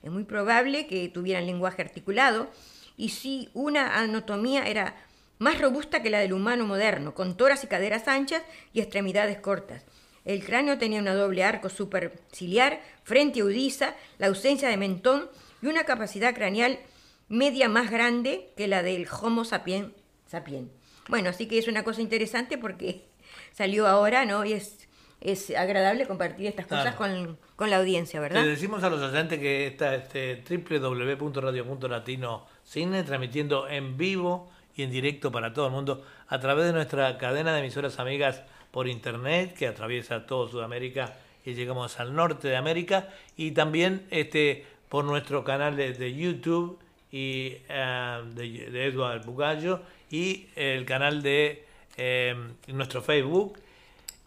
[0.01, 2.49] Es muy probable que tuvieran lenguaje articulado
[2.97, 4.95] y si una anatomía era
[5.39, 9.83] más robusta que la del humano moderno, con toras y caderas anchas y extremidades cortas.
[10.25, 15.29] El cráneo tenía un doble arco superciliar, frente audiza, la ausencia de mentón
[15.61, 16.77] y una capacidad craneal
[17.29, 19.93] media más grande que la del Homo sapiens
[20.27, 20.82] sapiens.
[21.07, 23.05] Bueno, así que es una cosa interesante porque
[23.53, 24.45] salió ahora, ¿no?
[24.45, 24.87] Y es
[25.23, 28.43] es agradable compartir estas cosas con, la audiencia, ¿verdad?
[28.43, 34.91] Le decimos a los oyentes que está este www.radio.latino cine transmitiendo en vivo y en
[34.91, 39.53] directo para todo el mundo a través de nuestra cadena de emisoras amigas por internet
[39.53, 45.45] que atraviesa todo Sudamérica y llegamos al norte de América y también este por nuestro
[45.45, 46.79] canal de, YouTube
[47.11, 49.81] y eh, de, de Edward Bugallo
[50.13, 51.65] y el canal de
[51.97, 52.35] eh,
[52.67, 53.59] nuestro Facebook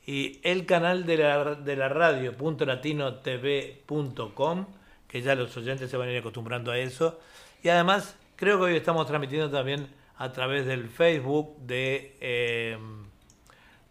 [0.05, 4.67] y el canal de la, de la radio .latinotv.com,
[5.07, 7.21] que ya los oyentes se van a ir acostumbrando a eso.
[7.63, 9.87] Y además, creo que hoy estamos transmitiendo también
[10.19, 13.05] a través del Facebook de, em,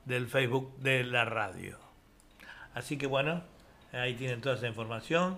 [0.04, 1.78] del Facebook de la radio.
[2.74, 3.42] Así que bueno,
[3.94, 5.38] ahí tienen toda esa información.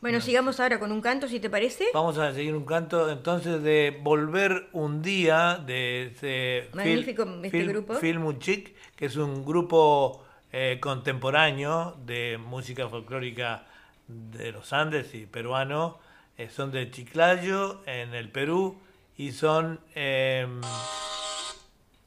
[0.00, 1.86] Bueno, sigamos ahora con un canto, si te parece.
[1.94, 7.94] Vamos a seguir un canto entonces de Volver un día de este Magnífico este grupo.
[7.94, 13.66] Film Chic, que es un grupo eh, contemporáneo de música folclórica
[14.06, 15.98] de los Andes y peruano.
[16.36, 18.78] Eh, son de Chiclayo, en el Perú,
[19.16, 19.80] y son...
[19.94, 20.60] Em,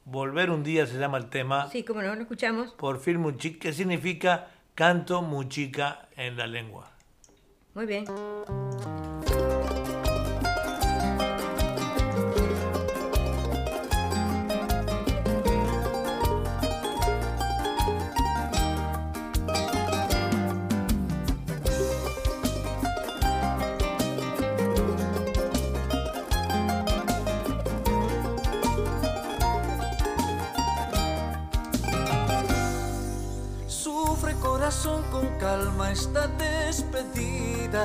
[0.06, 1.68] Volver un día se llama el tema.
[1.70, 2.72] Sí, como no, lo escuchamos.
[2.72, 6.90] Por Film Chic, que significa canto muchica en la lengua.
[7.74, 8.04] Muy bien.
[35.90, 37.84] Esta despedida.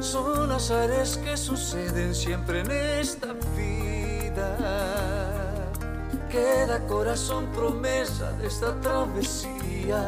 [0.00, 4.56] Son azares que suceden siempre en esta vida.
[6.30, 10.00] queda corazón promesa de esta travesía.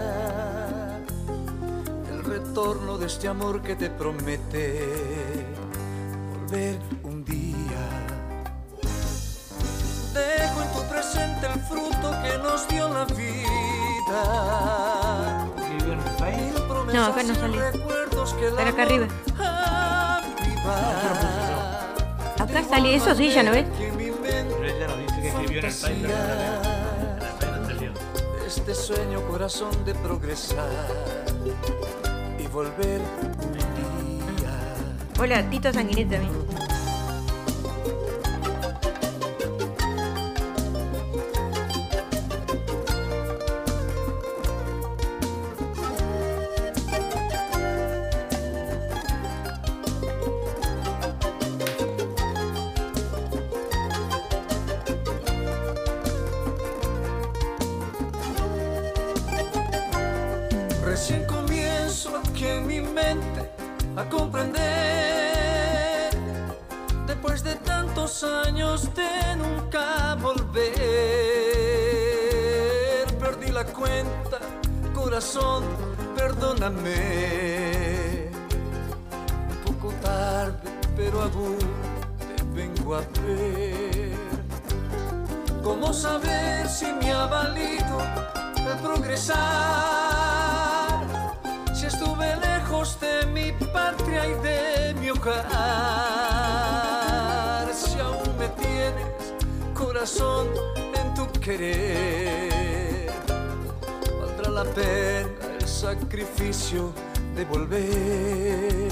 [2.10, 5.44] El retorno de este amor que te promete
[6.32, 7.88] volver un día.
[10.14, 14.99] Dejo en tu presente el fruto que nos dio la vida.
[16.92, 17.58] No, acá no sale.
[18.54, 19.06] Para acá arriba.
[22.38, 23.66] Acá sale eso, sí, ya no ves.
[28.46, 30.68] Este sueño corazón de progresar
[32.38, 33.00] y volver
[33.42, 33.52] un
[34.36, 34.52] día.
[35.18, 36.49] Hola, Tito Sanguinete también.
[76.60, 78.28] Perdóname.
[79.48, 81.56] Un poco tarde, pero aún
[82.18, 84.12] te vengo a ver.
[85.62, 88.00] ¿Cómo saber si me ha valido
[88.56, 89.38] el progresar?
[91.74, 95.40] Si estuve lejos de mi patria y de mi hogar.
[97.72, 99.06] Si aún me tienes,
[99.74, 103.10] corazón, en tu querer.
[104.20, 105.29] Valdrá la pena
[105.80, 106.92] sacrificio
[107.34, 108.90] de volver.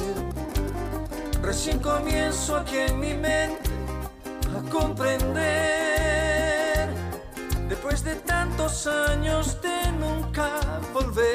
[1.42, 3.68] Recién comienzo aquí en mi mente
[4.56, 5.28] a comprender.
[7.68, 10.48] Después de tantos años de nunca
[10.94, 11.28] volver,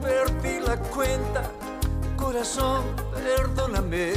[0.00, 1.42] perdí la cuenta,
[2.16, 4.12] corazón, perdóname.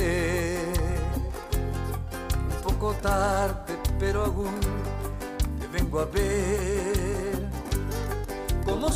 [2.50, 4.58] Un poco tarde, pero aún
[5.60, 6.77] te vengo a ver.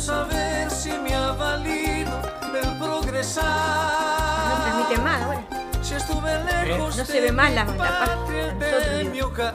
[0.04, 2.10] ¿Cómo saber si me ha valido
[2.60, 3.44] el progresar?
[4.48, 5.44] No transmite más ahora.
[5.80, 9.54] Si estuve lejos No se ve mal la, la patria de mi hogar.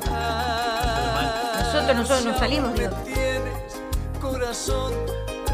[1.59, 2.91] Nosotros, nosotros nos salimos, digo.
[3.03, 3.81] tienes,
[4.21, 4.93] corazón,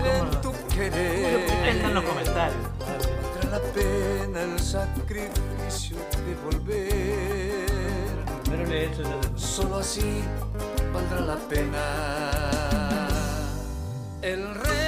[0.06, 1.50] en tu querer.
[1.70, 2.62] Están los comentarios.
[2.80, 7.66] Valdrá la pena el sacrificio de volver.
[8.44, 10.24] Primero le he hecho de- Solo así
[10.94, 11.82] valdrá la pena
[14.22, 14.83] el regresar.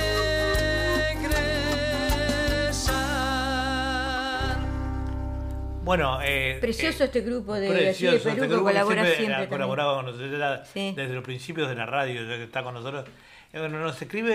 [5.85, 9.47] Bueno, eh, Precioso eh, este grupo de, precioso este Perú que colabora siempre, siempre.
[9.47, 10.93] colaborado con nosotros Sí.
[10.95, 13.05] desde los principios de la radio, ya que está con nosotros.
[13.53, 14.33] Eh, bueno, nos escribe,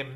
[0.00, 0.06] eh,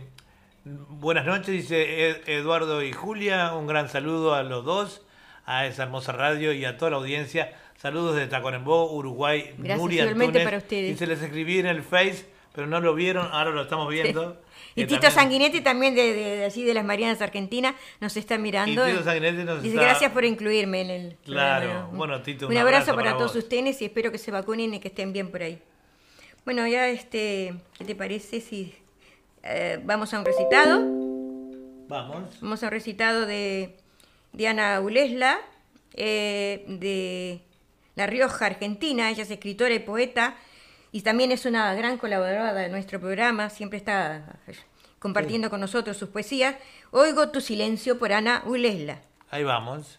[0.64, 5.02] buenas noches, dice Ed- Eduardo y Julia, un gran saludo a los dos,
[5.44, 7.52] a esa hermosa radio y a toda la audiencia.
[7.76, 10.44] Saludos de Tacuarembó, Uruguay, Gracias, Nuria Antunes.
[10.44, 10.92] para ustedes.
[10.92, 14.40] Y se les escribí en el Face, pero no lo vieron, ahora lo estamos viendo.
[14.74, 18.86] Y Tito también- Sanguinetti también de, de- de las Marianas Argentina nos está mirando.
[18.88, 21.66] Y Tito Sanguinetti nos Dice, está- gracias por incluirme en el Claro.
[21.66, 21.88] programa".
[21.96, 24.74] Bueno, Tito, un, un abrazo, abrazo para, para todos ustedes y espero que se vacunen
[24.74, 25.58] y que estén bien por ahí.
[26.44, 28.74] Bueno, ya este, ¿qué te parece si
[29.42, 30.80] eh, vamos a un recitado?
[31.88, 32.40] Vamos.
[32.40, 33.76] Vamos a un recitado de
[34.32, 35.38] Diana Ulesla,
[35.94, 37.40] eh, de
[37.94, 39.10] La Rioja, Argentina.
[39.10, 40.36] Ella es escritora y poeta
[40.92, 43.50] y también es una gran colaboradora de nuestro programa.
[43.50, 44.38] Siempre está
[44.98, 46.56] compartiendo con nosotros sus poesías.
[46.90, 49.00] Oigo tu silencio por Ana Ulesla.
[49.30, 49.98] Ahí vamos.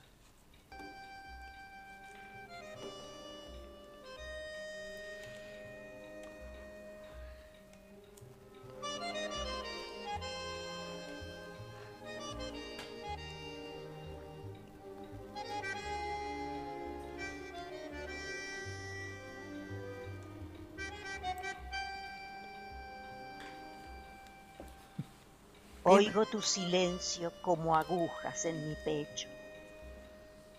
[25.90, 29.30] Oigo tu silencio como agujas en mi pecho.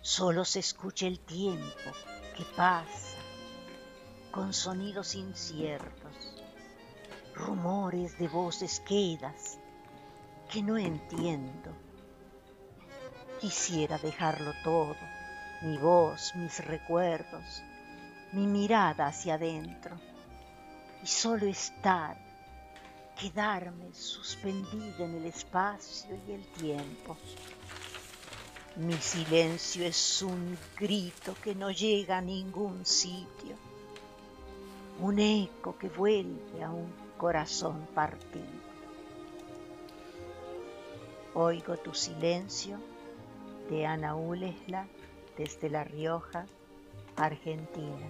[0.01, 1.91] Solo se escucha el tiempo
[2.35, 3.19] que pasa
[4.31, 6.15] con sonidos inciertos,
[7.35, 9.59] rumores de voces quedas
[10.51, 11.75] que no entiendo.
[13.39, 14.95] Quisiera dejarlo todo,
[15.61, 17.61] mi voz, mis recuerdos,
[18.31, 19.95] mi mirada hacia adentro
[21.03, 22.28] y solo estar
[23.19, 27.17] quedarme suspendida en el espacio y el tiempo.
[28.77, 33.57] Mi silencio es un grito que no llega a ningún sitio.
[35.01, 38.43] un eco que vuelve a un corazón partido.
[41.33, 42.77] Oigo tu silencio
[43.69, 44.87] de Ana Ulesla
[45.37, 46.45] desde La Rioja,
[47.15, 48.09] Argentina.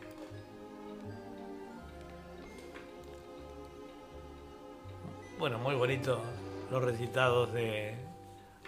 [5.40, 6.22] Bueno, muy bonito
[6.70, 7.96] los recitados de,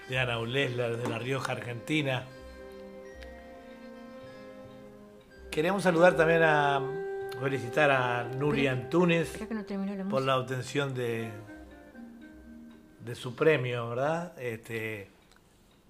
[0.08, 2.24] de Ana Ulesla desde La Rioja, Argentina.
[5.52, 6.82] Queremos saludar también a
[7.42, 9.38] felicitar a Nuri Antunes
[10.10, 11.30] por la obtención de,
[13.04, 14.40] de su premio, ¿verdad?
[14.40, 15.10] Este,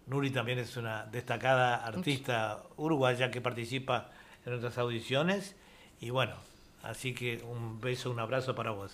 [0.07, 4.09] Nuri también es una destacada artista uruguaya que participa
[4.47, 5.55] en nuestras audiciones.
[5.99, 6.33] Y bueno,
[6.81, 8.91] así que un beso, un abrazo para vos.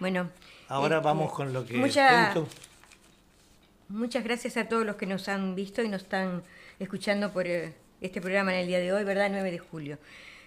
[0.00, 0.30] Bueno.
[0.72, 1.76] Ahora este, vamos con lo que...
[3.88, 6.42] muchas gracias a todos los que nos han visto y nos están
[6.78, 9.28] escuchando por eh, este programa en el día de hoy, ¿verdad?
[9.30, 9.98] 9 de julio.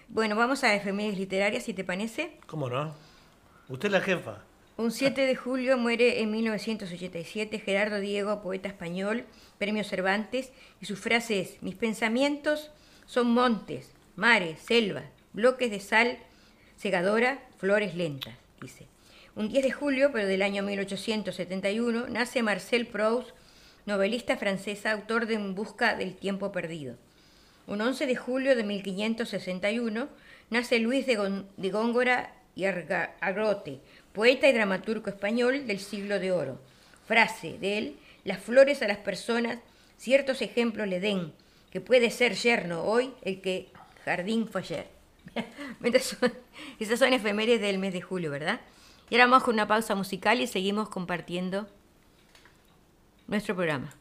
[0.08, 2.38] Bueno, vamos a efemérides literarias, si te parece.
[2.48, 2.92] ¿Cómo no?
[3.68, 4.38] Usted es la jefa.
[4.76, 9.26] Un 7 de julio muere en 1987 Gerardo Diego, poeta español,
[9.58, 10.50] premio Cervantes,
[10.80, 12.72] y su frase es, mis pensamientos
[13.06, 16.18] son montes, mares, selvas, bloques de sal
[16.76, 18.88] segadora, flores lentas, dice.
[19.36, 23.32] Un 10 de julio, pero del año 1871, nace Marcel Proust,
[23.84, 26.96] novelista francesa, autor de En busca del tiempo perdido.
[27.66, 30.08] Un 11 de julio de 1561,
[30.48, 33.80] nace Luis de, Góngora y Agrote,
[34.14, 36.58] poeta y dramaturgo español del siglo de oro.
[37.06, 39.58] Frase de él, las flores a las personas
[39.98, 41.34] ciertos ejemplos le den,
[41.70, 43.68] que puede ser yerno hoy el que
[44.02, 44.86] jardín fue ayer.
[46.80, 48.60] Esas son efemérides del mes de julio, ¿verdad?
[49.08, 51.68] Y ahora vamos con una pausa musical y seguimos compartiendo
[53.28, 53.94] nuestro programa.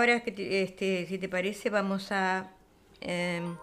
[0.00, 2.50] Ahora, este, si te parece, vamos a,
[3.00, 3.56] em,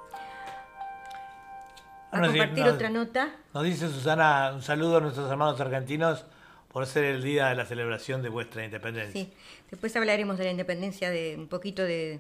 [2.12, 3.36] compartir otra nota.
[3.54, 6.26] Nos dice Susana, un saludo a nuestros hermanos argentinos
[6.72, 9.20] por ser el día de la celebración de vuestra independencia.
[9.20, 9.34] Sí,
[9.72, 12.20] después hablaremos de la independencia, de un poquito de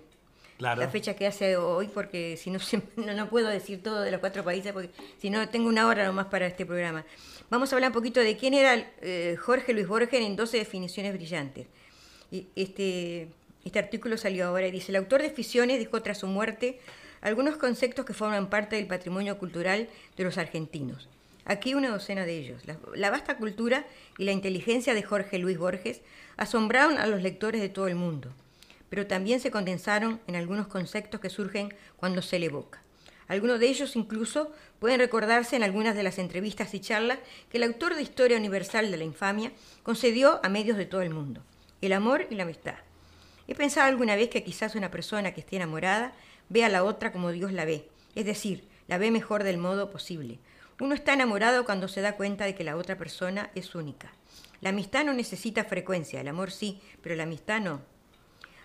[0.57, 2.59] la fecha que hace hoy, porque si no,
[3.13, 4.89] no, puedo decir todo de los cuatro países, porque
[5.19, 7.05] si no tengo una hora nomás para este programa.
[7.49, 11.13] Vamos a hablar un poquito de quién era eh, Jorge Luis Borges en 12 definiciones
[11.13, 11.67] brillantes.
[12.29, 13.29] Y este
[13.67, 16.79] este artículo salió ahora y dice, el autor de Ficciones dejó tras su muerte
[17.21, 21.07] algunos conceptos que forman parte del patrimonio cultural de los argentinos.
[21.45, 22.63] Aquí una docena de ellos.
[22.93, 23.85] La, vasta cultura
[24.17, 26.01] y la inteligencia de Jorge Luis Borges
[26.35, 28.31] asombraron a los lectores de todo el mundo,
[28.89, 32.81] pero también se condensaron en algunos conceptos que surgen cuando se le evoca.
[33.29, 37.63] Algunos de ellos incluso pueden recordarse en algunas de las entrevistas y charlas que el
[37.63, 39.51] autor de Historia Universal de la Infamia
[39.83, 41.41] concedió a medios de todo el mundo.
[41.81, 42.75] El amor y la amistad,
[43.47, 46.13] He pensado alguna vez que quizás una persona que esté enamorada
[46.49, 49.89] ve a la otra como Dios la ve, es decir, la ve mejor del modo
[49.89, 50.39] posible.
[50.79, 54.11] Uno está enamorado cuando se da cuenta de que la otra persona es única.
[54.59, 57.81] La amistad no necesita frecuencia, el amor sí, pero la amistad no.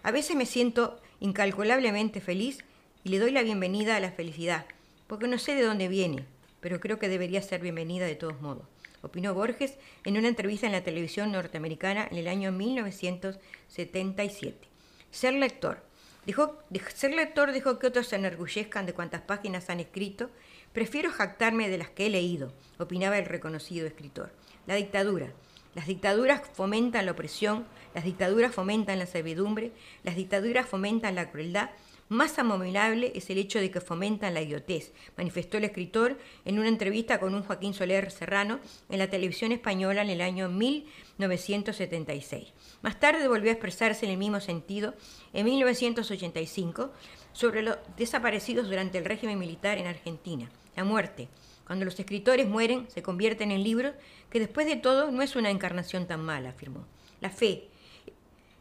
[0.02, 2.58] A veces me siento incalculablemente feliz
[3.04, 4.66] y le doy la bienvenida a la felicidad,
[5.06, 6.24] porque no sé de dónde viene,
[6.60, 8.64] pero creo que debería ser bienvenida de todos modos
[9.02, 14.71] opinó Borges en una entrevista en la televisión norteamericana en el año 1977.
[15.12, 15.84] Ser lector.
[16.24, 16.58] Dijo,
[16.94, 20.30] ser lector dijo que otros se enorgullezcan de cuántas páginas han escrito.
[20.72, 24.32] Prefiero jactarme de las que he leído, opinaba el reconocido escritor.
[24.66, 25.28] La dictadura.
[25.74, 31.70] Las dictaduras fomentan la opresión, las dictaduras fomentan la servidumbre, las dictaduras fomentan la crueldad.
[32.12, 36.68] Más abominable es el hecho de que fomentan la idiotez, manifestó el escritor en una
[36.68, 38.60] entrevista con un Joaquín Soler Serrano
[38.90, 42.52] en la televisión española en el año 1976.
[42.82, 44.92] Más tarde volvió a expresarse en el mismo sentido
[45.32, 46.92] en 1985
[47.32, 50.50] sobre los desaparecidos durante el régimen militar en Argentina.
[50.76, 51.30] La muerte.
[51.66, 53.94] Cuando los escritores mueren, se convierten en libros
[54.28, 56.84] que después de todo no es una encarnación tan mala, afirmó.
[57.22, 57.71] La fe.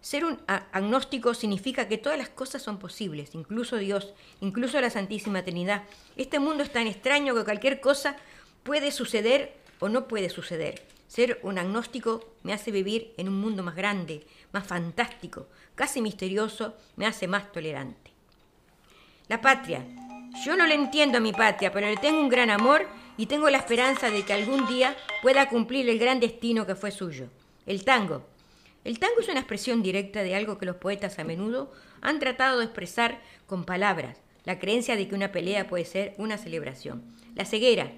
[0.02, 5.44] Ser un agnóstico significa que todas las cosas son posibles, incluso Dios, incluso la Santísima
[5.44, 5.84] Trinidad.
[6.18, 8.18] Este mundo es tan extraño que cualquier cosa
[8.64, 10.82] puede suceder o no puede suceder.
[11.08, 16.76] Ser un agnóstico me hace vivir en un mundo más grande, más fantástico, casi misterioso,
[16.96, 18.12] me hace más tolerante.
[19.28, 19.86] La patria.
[20.46, 22.88] Yo no le entiendo a mi patria, pero le tengo un gran amor
[23.18, 26.90] y tengo la esperanza de que algún día pueda cumplir el gran destino que fue
[26.90, 27.28] suyo,
[27.68, 28.31] el tango.
[28.84, 31.72] El tango es una expresión directa de algo que los poetas a menudo
[32.02, 36.38] han tratado de expresar con palabras, la creencia de que una pelea puede ser una
[36.38, 37.04] celebración.
[37.36, 37.92] La ceguera.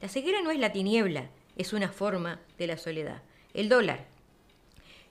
[0.00, 3.22] La ceguera no es la tiniebla, es una forma de la soledad.
[3.52, 4.06] El dólar.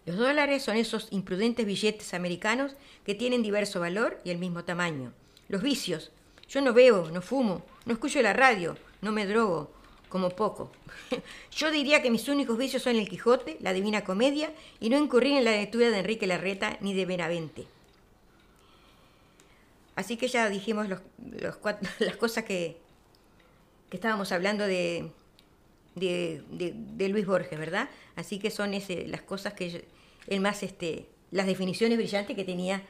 [0.05, 2.75] Los dólares son esos imprudentes billetes americanos
[3.05, 5.13] que tienen diverso valor y el mismo tamaño.
[5.47, 6.11] Los vicios.
[6.47, 9.71] Yo no bebo, no fumo, no escucho la radio, no me drogo,
[10.09, 10.71] como poco.
[11.55, 15.37] Yo diría que mis únicos vicios son el Quijote, la Divina Comedia y no incurrir
[15.37, 17.67] en la lectura de Enrique Larreta ni de Benavente.
[19.95, 20.87] Así que ya dijimos
[21.99, 22.77] las cosas que,
[23.91, 25.11] estábamos hablando de,
[25.95, 27.89] de, Luis Borges, ¿verdad?
[28.15, 29.85] Así que son ese, las cosas que
[30.27, 32.81] el más, este, las definiciones brillantes que tenía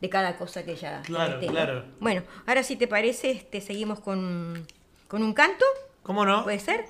[0.00, 1.02] de cada cosa que ya.
[1.02, 1.84] Claro, claro.
[2.00, 4.66] Bueno, ahora si te parece, este, seguimos con,
[5.06, 5.64] con un canto.
[6.04, 6.44] ¿Cómo no?
[6.44, 6.84] ¿Puede ser?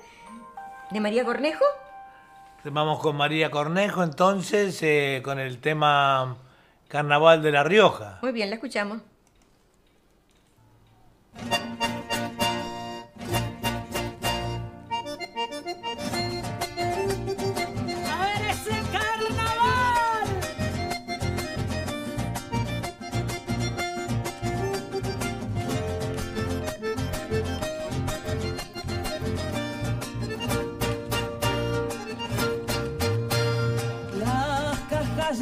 [0.91, 1.63] ¿De María Cornejo?
[2.65, 6.35] Vamos con María Cornejo entonces, eh, con el tema
[6.89, 8.19] Carnaval de La Rioja.
[8.21, 9.01] Muy bien, la escuchamos.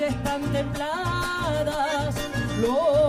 [0.07, 2.15] Están templadas,
[2.59, 3.02] los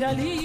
[0.00, 0.39] y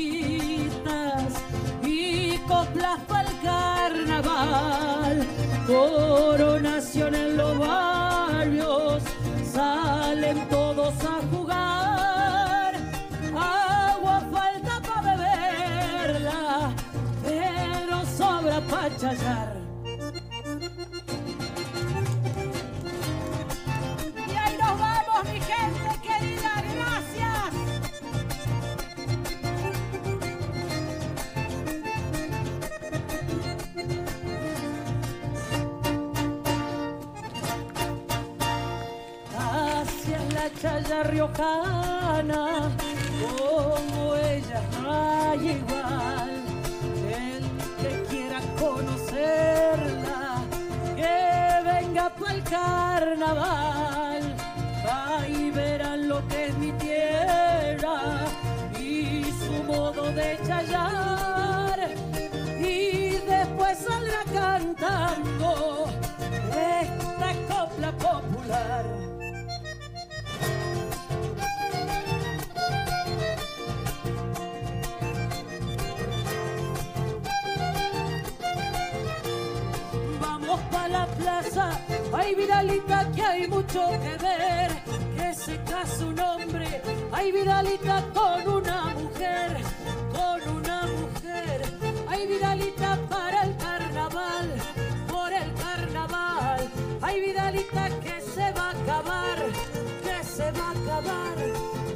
[100.96, 101.38] se va a acabar,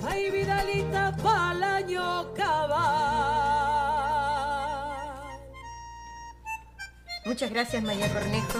[0.09, 2.79] hay Vidalita para el año cabal.
[7.25, 8.59] Muchas gracias, María Cornejo.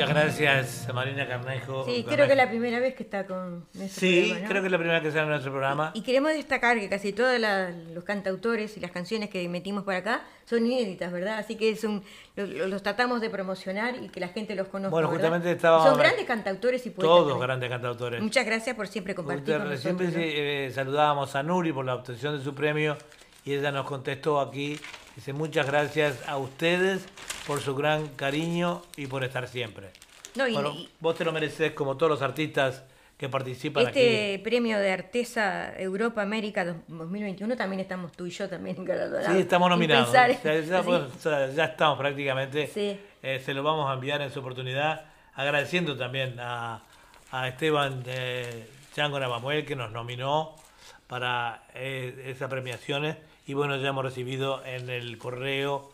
[0.00, 1.84] Muchas gracias, Marina Carnejo.
[1.84, 4.48] Sí, creo que es la primera vez que está con nuestro sí, programa.
[4.48, 5.90] Creo que es la primera vez que está en nuestro programa.
[5.94, 7.38] Y, queremos destacar que casi todos
[7.94, 11.38] los cantautores y las canciones que metimos por acá son inéditas, ¿verdad?
[11.38, 12.02] Así que es un,
[12.36, 14.90] los, tratamos de promocionar y que la gente los conozca.
[14.90, 15.88] Bueno, justamente estábamos.
[15.88, 17.16] Son grandes cantautores y poetas.
[17.16, 18.22] Todos grandes cantautores.
[18.22, 19.58] Muchas gracias por siempre compartir.
[19.58, 22.96] con siempre eh, saludábamos a Nuri por la obtención de su premio
[23.44, 24.78] y ella nos contestó aquí.
[25.16, 27.06] Dice muchas gracias a ustedes
[27.46, 29.90] por su gran cariño y por estar siempre.
[30.34, 30.44] No,
[31.00, 32.84] vos te lo mereces como todos los artistas
[33.20, 38.76] que participan este premio de Artesa Europa América 2021 también estamos tú y yo también
[38.76, 40.10] Sí, estamos nominados.
[40.10, 42.70] ya, estamos prácticamente.
[43.22, 46.82] Eh, se lo vamos a enviar en su oportunidad, agradeciendo también a,
[47.46, 50.56] Esteban eh, Chango Navamuel que nos nominó
[51.06, 53.16] para eh, esas premiaciones
[53.50, 55.90] y bueno, ya hemos recibido en el correo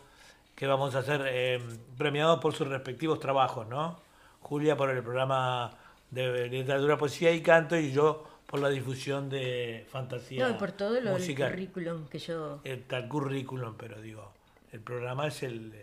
[0.55, 1.59] que vamos a ser eh,
[1.97, 3.99] premiados por sus respectivos trabajos, ¿no?
[4.41, 5.71] Julia por el programa
[6.11, 10.47] de literatura, poesía y canto y yo por la difusión de fantasía.
[10.47, 12.59] No, y por todo lo del currículum que yo.
[12.63, 14.31] El tal currículum, pero digo,
[14.71, 15.73] el programa es el,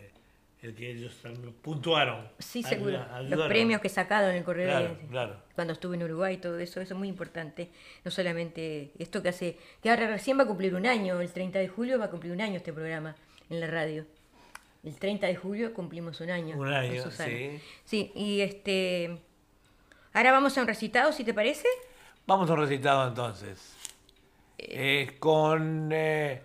[0.65, 1.13] el que ellos
[1.61, 2.27] puntuaron.
[2.39, 3.05] Sí, seguro.
[3.23, 6.81] Los premios que he sacado en el correo claro, cuando estuve en Uruguay, todo eso,
[6.81, 7.69] eso es muy importante.
[8.03, 11.59] No solamente esto que hace, que ahora recién va a cumplir un año, el 30
[11.59, 13.15] de julio va a cumplir un año este programa
[13.49, 14.05] en la radio.
[14.83, 16.57] El 30 de julio cumplimos un año.
[16.57, 17.59] Un año, sí.
[17.83, 19.19] Sí, y este...
[20.13, 21.67] Ahora vamos a un recitado, si te parece.
[22.27, 23.75] Vamos a un recitado entonces.
[24.57, 25.89] Eh, con...
[25.91, 26.41] Eh,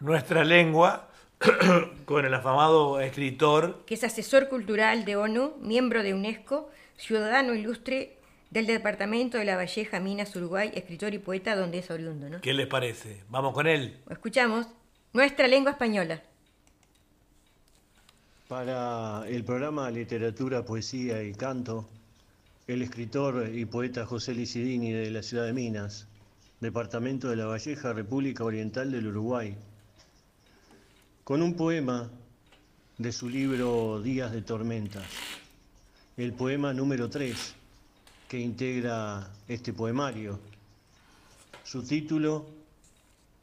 [0.00, 1.08] Nuestra lengua,
[2.04, 3.84] con el afamado escritor...
[3.86, 8.18] Que es asesor cultural de ONU, miembro de UNESCO, ciudadano ilustre
[8.50, 12.40] del departamento de La Valleja, Minas, Uruguay, escritor y poeta donde es oriundo, ¿no?
[12.40, 13.22] ¿Qué les parece?
[13.28, 13.98] Vamos con él.
[14.08, 14.66] Escuchamos.
[15.12, 16.22] Nuestra lengua española.
[18.48, 21.88] Para el programa Literatura, Poesía y Canto,
[22.66, 26.06] el escritor y poeta José Licidini de la ciudad de Minas,
[26.60, 29.56] departamento de La Valleja, República Oriental del Uruguay,
[31.24, 32.10] con un poema
[32.98, 35.06] de su libro Días de Tormentas,
[36.18, 37.54] el poema número 3
[38.28, 40.38] que integra este poemario.
[41.64, 42.44] Su título,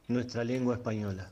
[0.09, 1.27] Nuestra lengua española.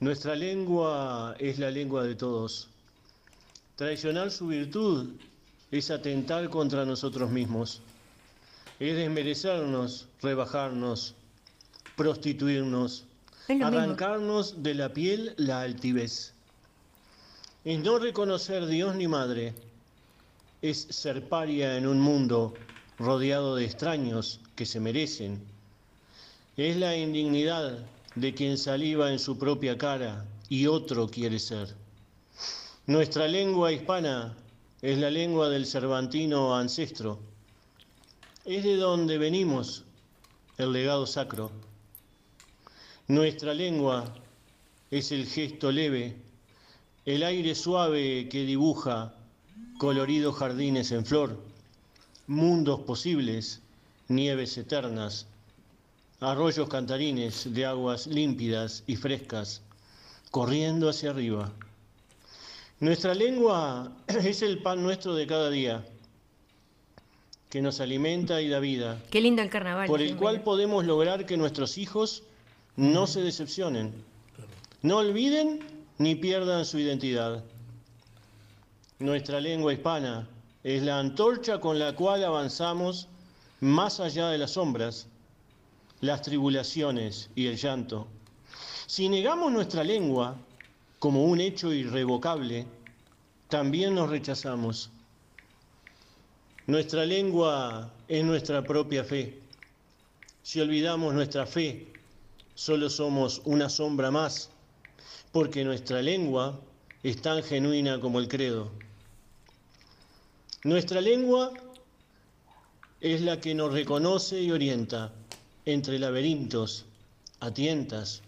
[0.00, 2.68] Nuestra lengua es la lengua de todos.
[3.76, 5.10] Traicionar su virtud
[5.70, 7.82] es atentar contra nosotros mismos.
[8.80, 11.14] Es desmerecernos, rebajarnos,
[11.96, 13.04] prostituirnos,
[13.48, 16.32] arrancarnos de la piel la altivez.
[17.64, 19.54] Es no reconocer Dios ni madre.
[20.62, 22.54] Es ser paria en un mundo
[22.98, 25.42] rodeado de extraños que se merecen.
[26.56, 27.78] Es la indignidad
[28.14, 31.74] de quien saliva en su propia cara y otro quiere ser.
[32.86, 34.34] Nuestra lengua hispana
[34.82, 37.18] es la lengua del cervantino ancestro.
[38.44, 39.84] Es de donde venimos
[40.58, 41.50] el legado sacro.
[43.08, 44.14] Nuestra lengua
[44.90, 46.16] es el gesto leve,
[47.04, 49.12] el aire suave que dibuja
[49.76, 51.38] coloridos jardines en flor,
[52.28, 53.60] mundos posibles,
[54.08, 55.26] nieves eternas,
[56.20, 59.60] arroyos cantarines de aguas límpidas y frescas,
[60.30, 61.52] corriendo hacia arriba.
[62.80, 65.84] Nuestra lengua es el pan nuestro de cada día,
[67.50, 68.98] que nos alimenta y da vida.
[69.10, 69.88] Qué lindo el carnaval.
[69.88, 72.22] Por el cual podemos lograr que nuestros hijos
[72.76, 73.94] no se decepcionen,
[74.82, 75.60] no olviden
[75.98, 77.44] ni pierdan su identidad.
[78.98, 80.28] Nuestra lengua hispana
[80.62, 83.08] es la antorcha con la cual avanzamos
[83.60, 85.06] más allá de las sombras
[86.04, 88.06] las tribulaciones y el llanto.
[88.86, 90.36] Si negamos nuestra lengua
[90.98, 92.66] como un hecho irrevocable,
[93.48, 94.90] también nos rechazamos.
[96.66, 99.38] Nuestra lengua es nuestra propia fe.
[100.42, 101.93] Si olvidamos nuestra fe,
[102.54, 104.50] solo somos una sombra más,
[105.32, 106.60] porque nuestra lengua
[107.02, 108.70] es tan genuina como el credo.
[110.62, 111.52] Nuestra lengua
[113.00, 115.12] es la que nos reconoce y orienta
[115.66, 116.86] entre laberintos,
[117.40, 118.22] a tientas,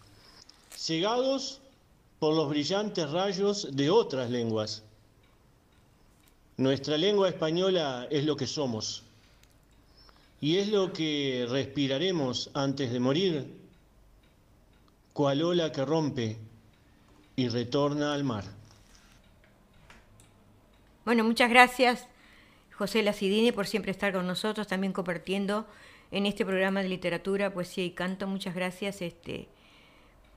[0.71, 1.61] cegados
[2.19, 4.83] por los brillantes rayos de otras lenguas.
[6.59, 9.03] Nuestra lengua española es lo que somos
[10.41, 13.47] y es lo que respiraremos antes de morir,
[15.17, 16.37] cual ola que rompe
[17.37, 18.45] y retorna al mar.
[21.07, 22.07] Bueno, muchas gracias
[22.75, 25.67] José Lacidini por siempre estar con nosotros, también compartiendo
[26.11, 28.27] en este programa de literatura, poesía y canto.
[28.27, 29.49] Muchas gracias este,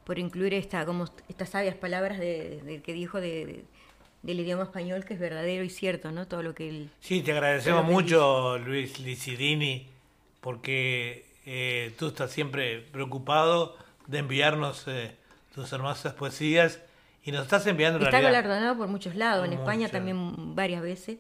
[0.06, 3.66] por incluir esta, como, estas sabias palabras de, que dijo de,
[4.24, 6.26] del idioma español que es verdadero y cierto, ¿no?
[6.26, 6.90] Todo lo que él...
[7.02, 9.90] Sí, te agradecemos mucho, Luis Licidini,
[10.40, 15.16] porque eh, tú estás siempre preocupado de enviarnos eh,
[15.54, 16.82] tus hermosas poesías.
[17.24, 18.00] Y nos estás enviando...
[18.00, 21.20] Está galardonado por muchos lados, en España también varias veces,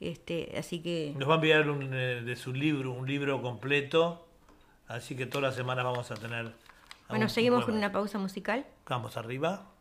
[0.00, 1.12] este, así que...
[1.16, 4.26] Nos va a enviar un, eh, de su libro, un libro completo,
[4.86, 6.52] así que toda la semana vamos a tener...
[7.08, 8.64] Bueno, seguimos con una pausa musical.
[8.86, 9.71] Vamos arriba.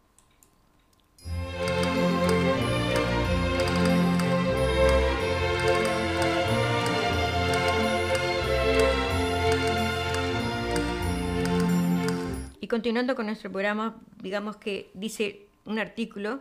[12.71, 16.39] Continuando con nuestro programa, digamos que dice un artículo,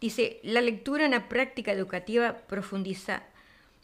[0.00, 3.22] dice, la lectura en la práctica educativa profundiza,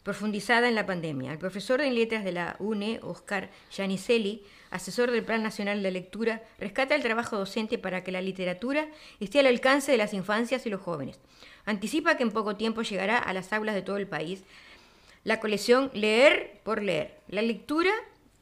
[0.03, 1.31] profundizada en la pandemia.
[1.31, 6.43] El profesor de letras de la UNE, Oscar Giannicelli, asesor del Plan Nacional de Lectura,
[6.59, 8.89] rescata el trabajo docente para que la literatura
[9.21, 11.17] esté al alcance de las infancias y los jóvenes.
[11.63, 14.43] Anticipa que en poco tiempo llegará a las aulas de todo el país
[15.23, 17.17] la colección Leer por Leer.
[17.29, 17.91] La lectura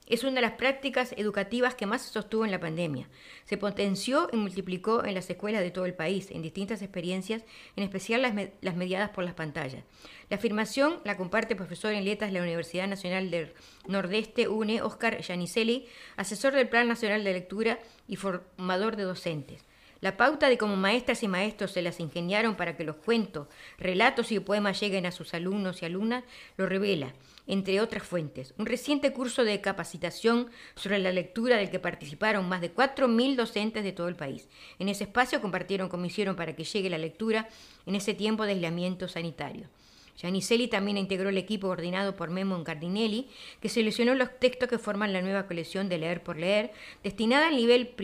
[0.07, 3.07] es una de las prácticas educativas que más se sostuvo en la pandemia.
[3.45, 7.43] Se potenció y multiplicó en las escuelas de todo el país, en distintas experiencias,
[7.75, 9.83] en especial las, mediadas por las pantallas.
[10.29, 13.53] La afirmación la comparte el profesor en letras de la Universidad Nacional del
[13.87, 15.87] Nordeste, UNE, Oscar Giannicelli,
[16.17, 19.65] asesor del Plan Nacional de Lectura y formador de docentes.
[20.01, 23.47] La pauta de cómo maestras y maestros se las ingeniaron para que los cuentos,
[23.77, 26.25] relatos y poemas lleguen a sus alumnos y alumnas
[26.57, 27.13] lo revela
[27.47, 28.53] entre otras fuentes.
[28.57, 33.83] Un reciente curso de capacitación sobre la lectura del que participaron más de 4.000 docentes
[33.83, 34.47] de todo el país.
[34.79, 37.49] En ese espacio compartieron cómo hicieron para que llegue la lectura
[37.85, 39.67] en ese tiempo de aislamiento sanitario.
[40.15, 43.29] Giannicelli también integró el equipo coordinado por Memo Cardinelli,
[43.59, 46.71] que seleccionó los textos que forman la nueva colección de Leer por Leer,
[47.03, 47.95] destinada al nivel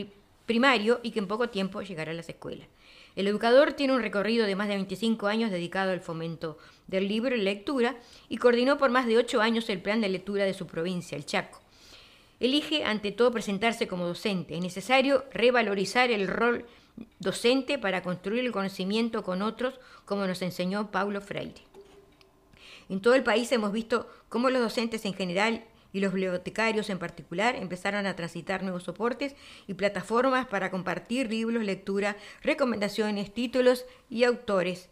[0.46, 2.68] primario y que en poco tiempo llegará a las escuelas.
[3.16, 6.58] El educador tiene un recorrido de más de 25 años dedicado al fomento
[6.90, 7.96] del libro y lectura
[8.28, 11.26] y coordinó por más de ocho años el plan de lectura de su provincia, el
[11.26, 11.62] Chaco.
[12.40, 14.56] Elige ante todo presentarse como docente.
[14.56, 16.66] Es necesario revalorizar el rol
[17.20, 21.62] docente para construir el conocimiento con otros, como nos enseñó Paulo Freire.
[22.90, 26.98] En todo el país hemos visto cómo los docentes en general y los bibliotecarios en
[26.98, 29.36] particular empezaron a transitar nuevos soportes
[29.68, 34.90] y plataformas para compartir libros, lectura, recomendaciones, títulos y autores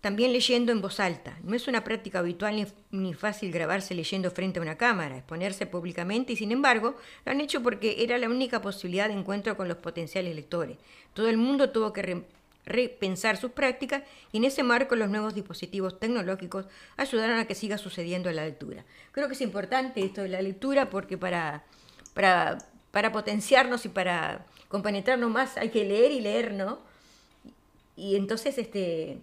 [0.00, 1.38] también leyendo en voz alta.
[1.42, 6.32] No es una práctica habitual ni, fácil grabarse leyendo frente a una cámara, exponerse públicamente
[6.32, 9.78] y sin embargo lo han hecho porque era la única posibilidad de encuentro con los
[9.78, 10.78] potenciales lectores.
[11.14, 12.24] Todo el mundo tuvo que
[12.64, 16.66] repensar sus prácticas y en ese marco los nuevos dispositivos tecnológicos
[16.96, 18.84] ayudaron a que siga sucediendo la lectura.
[19.12, 21.64] Creo que es importante esto de la lectura porque para,
[22.14, 22.58] para,
[22.90, 26.80] para potenciarnos y para compenetrarnos más hay que leer y leer, ¿no?
[27.96, 29.18] Y entonces este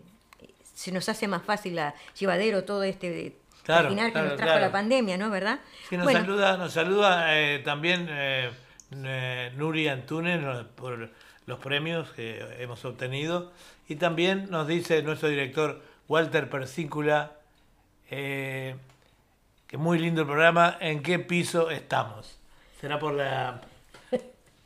[0.84, 4.70] se nos hace más fácil la llevadero todo este claro, final que nos trajo la
[4.70, 5.30] pandemia, ¿no?
[5.30, 5.62] ¿Verdad?
[5.88, 8.52] Sí, nos saluda, nos saluda eh, también eh,
[9.06, 10.42] eh, Nuri Antunes
[10.76, 11.10] por
[11.46, 13.54] los premios que hemos obtenido
[13.88, 17.32] y también nos dice nuestro director Walter Persícula
[18.10, 18.76] que
[19.78, 22.38] muy lindo el programa, ¿en qué piso estamos?
[22.82, 23.62] Será por la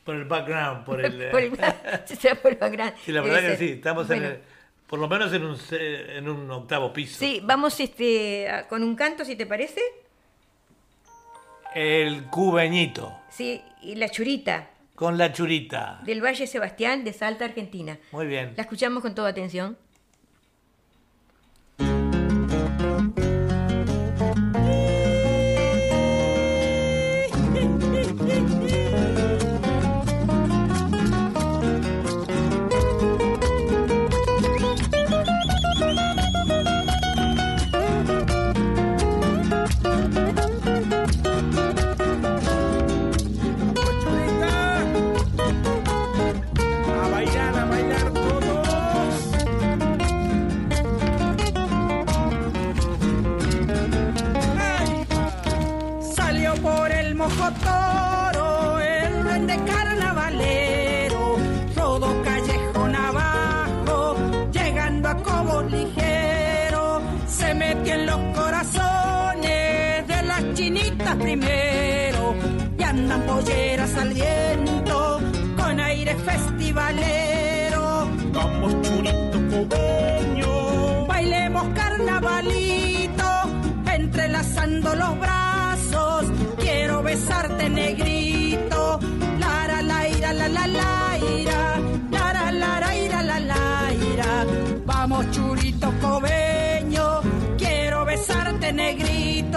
[0.04, 1.56] por el background, por el, por el,
[2.06, 2.96] será por el background.
[3.06, 4.42] Sí, la verdad que sí, estamos en el
[4.88, 7.20] por lo menos en un, en un octavo piso.
[7.20, 9.82] Sí, vamos este, con un canto, si te parece.
[11.76, 13.16] El cubeñito.
[13.30, 14.70] Sí, y la churita.
[14.96, 16.00] Con la churita.
[16.04, 18.00] Del Valle Sebastián de Salta, Argentina.
[18.12, 18.54] Muy bien.
[18.56, 19.78] La escuchamos con toda atención.
[73.38, 75.20] polleras al viento,
[75.56, 78.08] con aire festivalero.
[78.34, 83.30] Vamos churito cubeño, bailemos carnavalito,
[83.94, 86.26] entrelazando los brazos.
[86.58, 89.00] Quiero besarte negrito,
[89.40, 91.80] lara la ira la la la ira,
[92.10, 94.46] lara la ira la la ira.
[94.86, 97.22] Vamos churito cobeño,
[97.58, 99.57] quiero besarte negrito.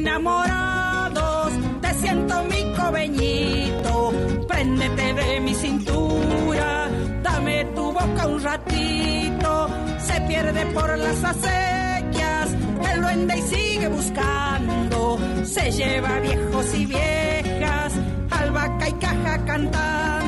[0.00, 4.12] Enamorados, te siento mi cobeñito.
[4.48, 6.88] Préndete de mi cintura,
[7.22, 9.68] dame tu boca un ratito.
[9.98, 12.48] Se pierde por las acequias,
[12.92, 15.18] el duende y sigue buscando.
[15.44, 17.92] Se lleva viejos y viejas,
[18.30, 20.19] albahaca y caja cantando.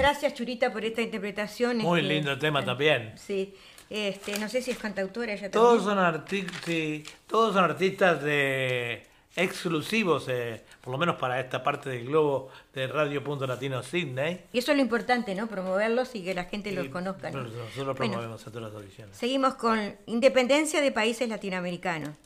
[0.00, 1.78] Gracias Churita por esta interpretación.
[1.78, 3.12] Muy este, lindo tema también.
[3.16, 3.54] Sí,
[3.88, 5.96] este, no sé si es cantautora ella Todos también.
[5.96, 11.88] son, arti sí, todos son artistas de exclusivos, eh, por lo menos para esta parte
[11.90, 14.44] del globo de Radio Punto Latino Sydney.
[14.52, 15.46] Y eso es lo importante, ¿no?
[15.46, 17.30] Promoverlos y que la gente los conozca.
[17.30, 17.42] ¿no?
[17.42, 19.16] Nosotros Bueno, promovemos a todas las audiciones.
[19.16, 22.16] Seguimos con independencia de países latinoamericanos.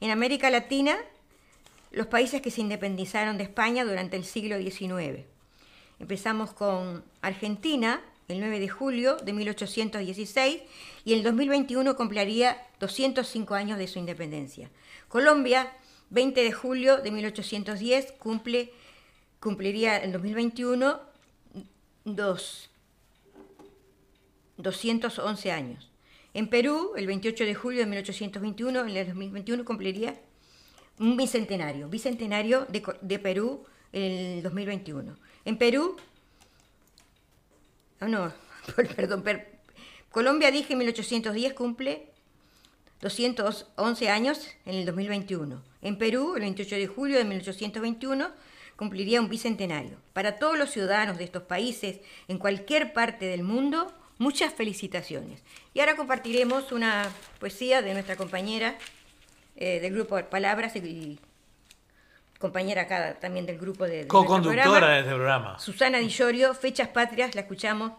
[0.00, 0.96] En América Latina,
[1.90, 5.31] los países que se independizaron de España durante el siglo XIX.
[6.02, 10.62] Empezamos con Argentina, el 9 de julio de 1816,
[11.04, 14.68] y el 2021 cumpliría 205 años de su independencia.
[15.06, 15.72] Colombia,
[16.10, 18.72] 20 de julio de 1810, cumple,
[19.38, 20.98] cumpliría el 2021
[22.04, 22.68] dos,
[24.56, 25.92] 211 años.
[26.34, 30.20] En Perú, el 28 de julio de 1821, en el 2021 cumpliría
[30.98, 34.02] un bicentenario, bicentenario de, de Perú en
[34.38, 35.16] el 2021.
[35.44, 35.96] En Perú,
[38.00, 38.32] ah, no,
[38.96, 39.50] perdón, per-
[40.10, 42.06] Colombia dije en 1810 cumple
[43.00, 45.62] 211 años en el 2021.
[45.82, 48.30] En Perú, el 28 de julio de 1821,
[48.76, 49.96] cumpliría un bicentenario.
[50.12, 55.42] Para todos los ciudadanos de estos países, en cualquier parte del mundo, muchas felicitaciones.
[55.74, 57.08] Y ahora compartiremos una
[57.40, 58.76] poesía de nuestra compañera
[59.56, 61.18] eh, del grupo Palabras y
[62.42, 65.58] compañera acá también del grupo de, Co-conductora programa, de este programa.
[65.60, 67.92] Susana Di Llorio, Fechas Patrias, la escuchamos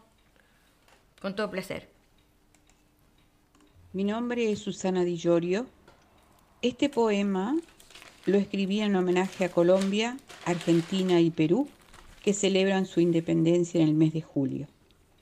[1.22, 1.90] con todo placer.
[3.94, 5.66] Mi nombre es Susana Di Llorio.
[6.62, 7.56] Este poema
[8.26, 11.70] lo escribí en homenaje a Colombia, Argentina y Perú,
[12.22, 14.68] que celebran su independencia en el mes de julio.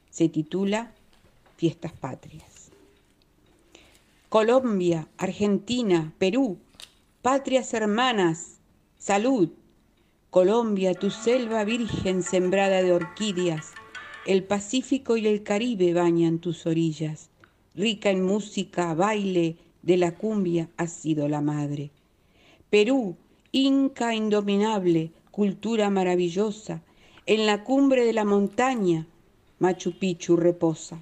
[0.09, 0.93] Se titula
[1.57, 2.72] Fiestas Patrias.
[4.30, 6.57] Colombia, Argentina, Perú,
[7.22, 8.61] patrias hermanas,
[9.02, 9.49] salud.
[10.30, 13.72] Colombia, tu selva virgen sembrada de orquídeas,
[14.28, 17.32] el Pacífico y el Caribe bañan tus orillas.
[17.74, 21.89] Rica en música, baile, de la cumbia has sido la madre.
[22.70, 23.16] Perú,
[23.52, 26.84] Inca indominable, cultura maravillosa,
[27.26, 29.08] en la cumbre de la montaña,
[29.58, 31.02] Machu Picchu reposa.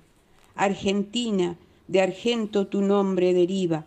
[0.55, 1.57] Argentina,
[1.89, 3.85] de argento tu nombre deriva,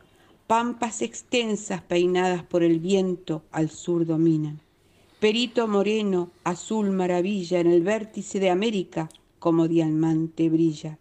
[0.53, 4.61] pampas extensas peinadas por el viento al sur dominan.
[5.19, 10.99] Perito moreno, azul maravilla, en el vértice de América como diamante brilla.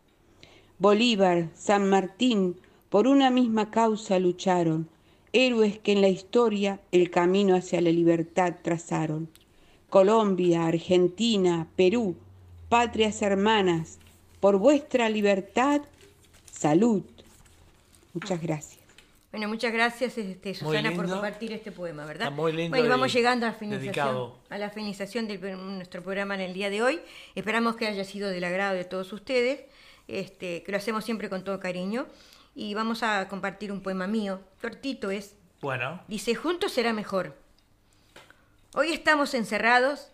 [0.79, 2.55] Bolívar, San Martín,
[2.89, 4.87] por una misma causa lucharon,
[5.33, 9.27] héroes que en la historia el camino hacia la libertad trazaron.
[9.89, 12.15] Colombia, Argentina, Perú,
[12.69, 13.99] patrias hermanas,
[14.39, 15.81] por vuestra libertad,
[16.49, 17.01] salud.
[18.13, 18.70] Muchas gracias.
[19.32, 22.27] Bueno, muchas gracias este, Susana por compartir este poema, ¿verdad?
[22.27, 24.39] Está muy lindo Bueno, y vamos llegando a la finalización, dedicado.
[24.49, 27.01] a la finalización de nuestro programa en el día de hoy.
[27.34, 29.61] Esperamos que haya sido del agrado de todos ustedes,
[30.09, 32.07] este, que lo hacemos siempre con todo cariño.
[32.55, 35.38] Y vamos a compartir un poema mío, cortito es.
[35.61, 37.38] Bueno, Dice, juntos será mejor.
[38.73, 40.11] Hoy estamos encerrados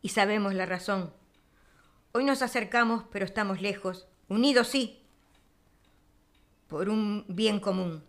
[0.00, 1.12] y sabemos la razón.
[2.12, 4.06] Hoy nos acercamos, pero estamos lejos.
[4.28, 5.02] Unidos sí,
[6.68, 8.02] por un bien común.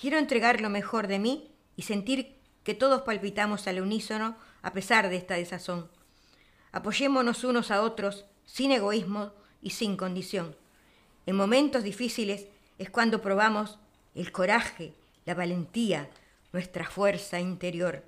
[0.00, 5.08] Quiero entregar lo mejor de mí y sentir que todos palpitamos al unísono a pesar
[5.08, 5.88] de esta desazón.
[6.72, 9.32] Apoyémonos unos a otros sin egoísmo
[9.62, 10.56] y sin condición.
[11.24, 12.46] En momentos difíciles
[12.78, 13.78] es cuando probamos
[14.14, 14.92] el coraje,
[15.24, 16.10] la valentía,
[16.52, 18.04] nuestra fuerza interior.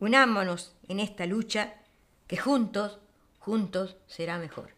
[0.00, 1.74] Unámonos en esta lucha
[2.26, 2.98] que juntos,
[3.38, 4.75] juntos será mejor.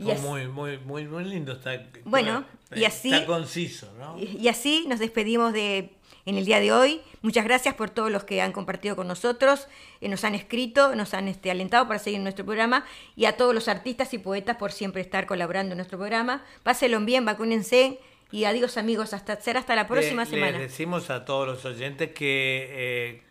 [0.00, 1.86] Oh, muy, muy, muy, muy lindo está.
[2.04, 3.12] Bueno, y así.
[3.12, 4.18] Está conciso, ¿no?
[4.18, 5.90] Y, así nos despedimos de
[6.24, 7.00] en el día de hoy.
[7.20, 9.68] Muchas gracias por todos los que han compartido con nosotros,
[10.00, 12.84] eh, nos han escrito, nos han este, alentado para seguir nuestro programa
[13.16, 16.42] y a todos los artistas y poetas por siempre estar colaborando en nuestro programa.
[16.62, 17.98] Pásenlo bien, vacúnense
[18.30, 20.58] y adiós amigos, hasta ser hasta la próxima semana.
[20.58, 23.22] Les decimos a todos los oyentes que eh,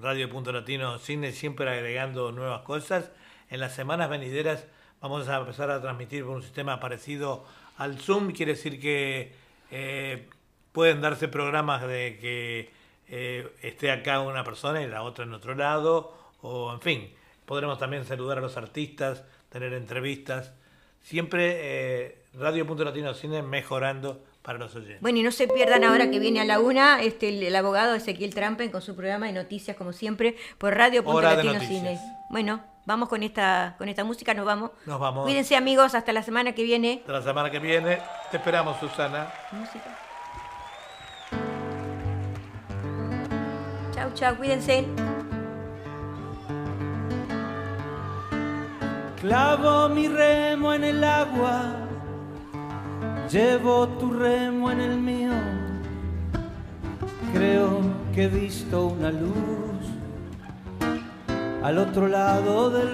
[0.00, 3.10] Radio Punto Latino Cine siempre agregando nuevas cosas.
[3.50, 4.66] En las semanas venideras
[5.02, 7.44] vamos a empezar a transmitir por un sistema parecido
[7.76, 9.32] al Zoom, quiere decir que
[9.70, 10.28] eh,
[10.70, 12.70] pueden darse programas de que
[13.08, 17.10] eh, esté acá una persona y la otra en otro lado, o en fin,
[17.44, 20.54] podremos también saludar a los artistas, tener entrevistas.
[21.02, 25.00] Siempre eh, Radio Punto Latino Cine mejorando para los oyentes.
[25.00, 28.34] Bueno, y no se pierdan ahora que viene a la una este, el, abogado Ezequiel
[28.34, 31.98] Trampen con su programa de noticias, como siempre, por Radio Punto Latino Cine.
[32.30, 34.70] Bueno, vamos con esta, con esta música, nos vamos.
[34.86, 35.24] Nos vamos.
[35.24, 36.98] Cuídense amigos, hasta la semana que viene.
[37.00, 38.00] Hasta la semana que viene.
[38.30, 39.32] Te esperamos, Susana.
[39.52, 39.98] Música.
[43.94, 44.86] Chau, chau, cuídense.
[49.20, 51.76] Clavo mi remo en el agua,
[53.30, 55.30] llevo tu remo en el mío.
[57.32, 57.80] Creo
[58.12, 59.61] que he visto una luz
[61.62, 62.92] al otro lado del río.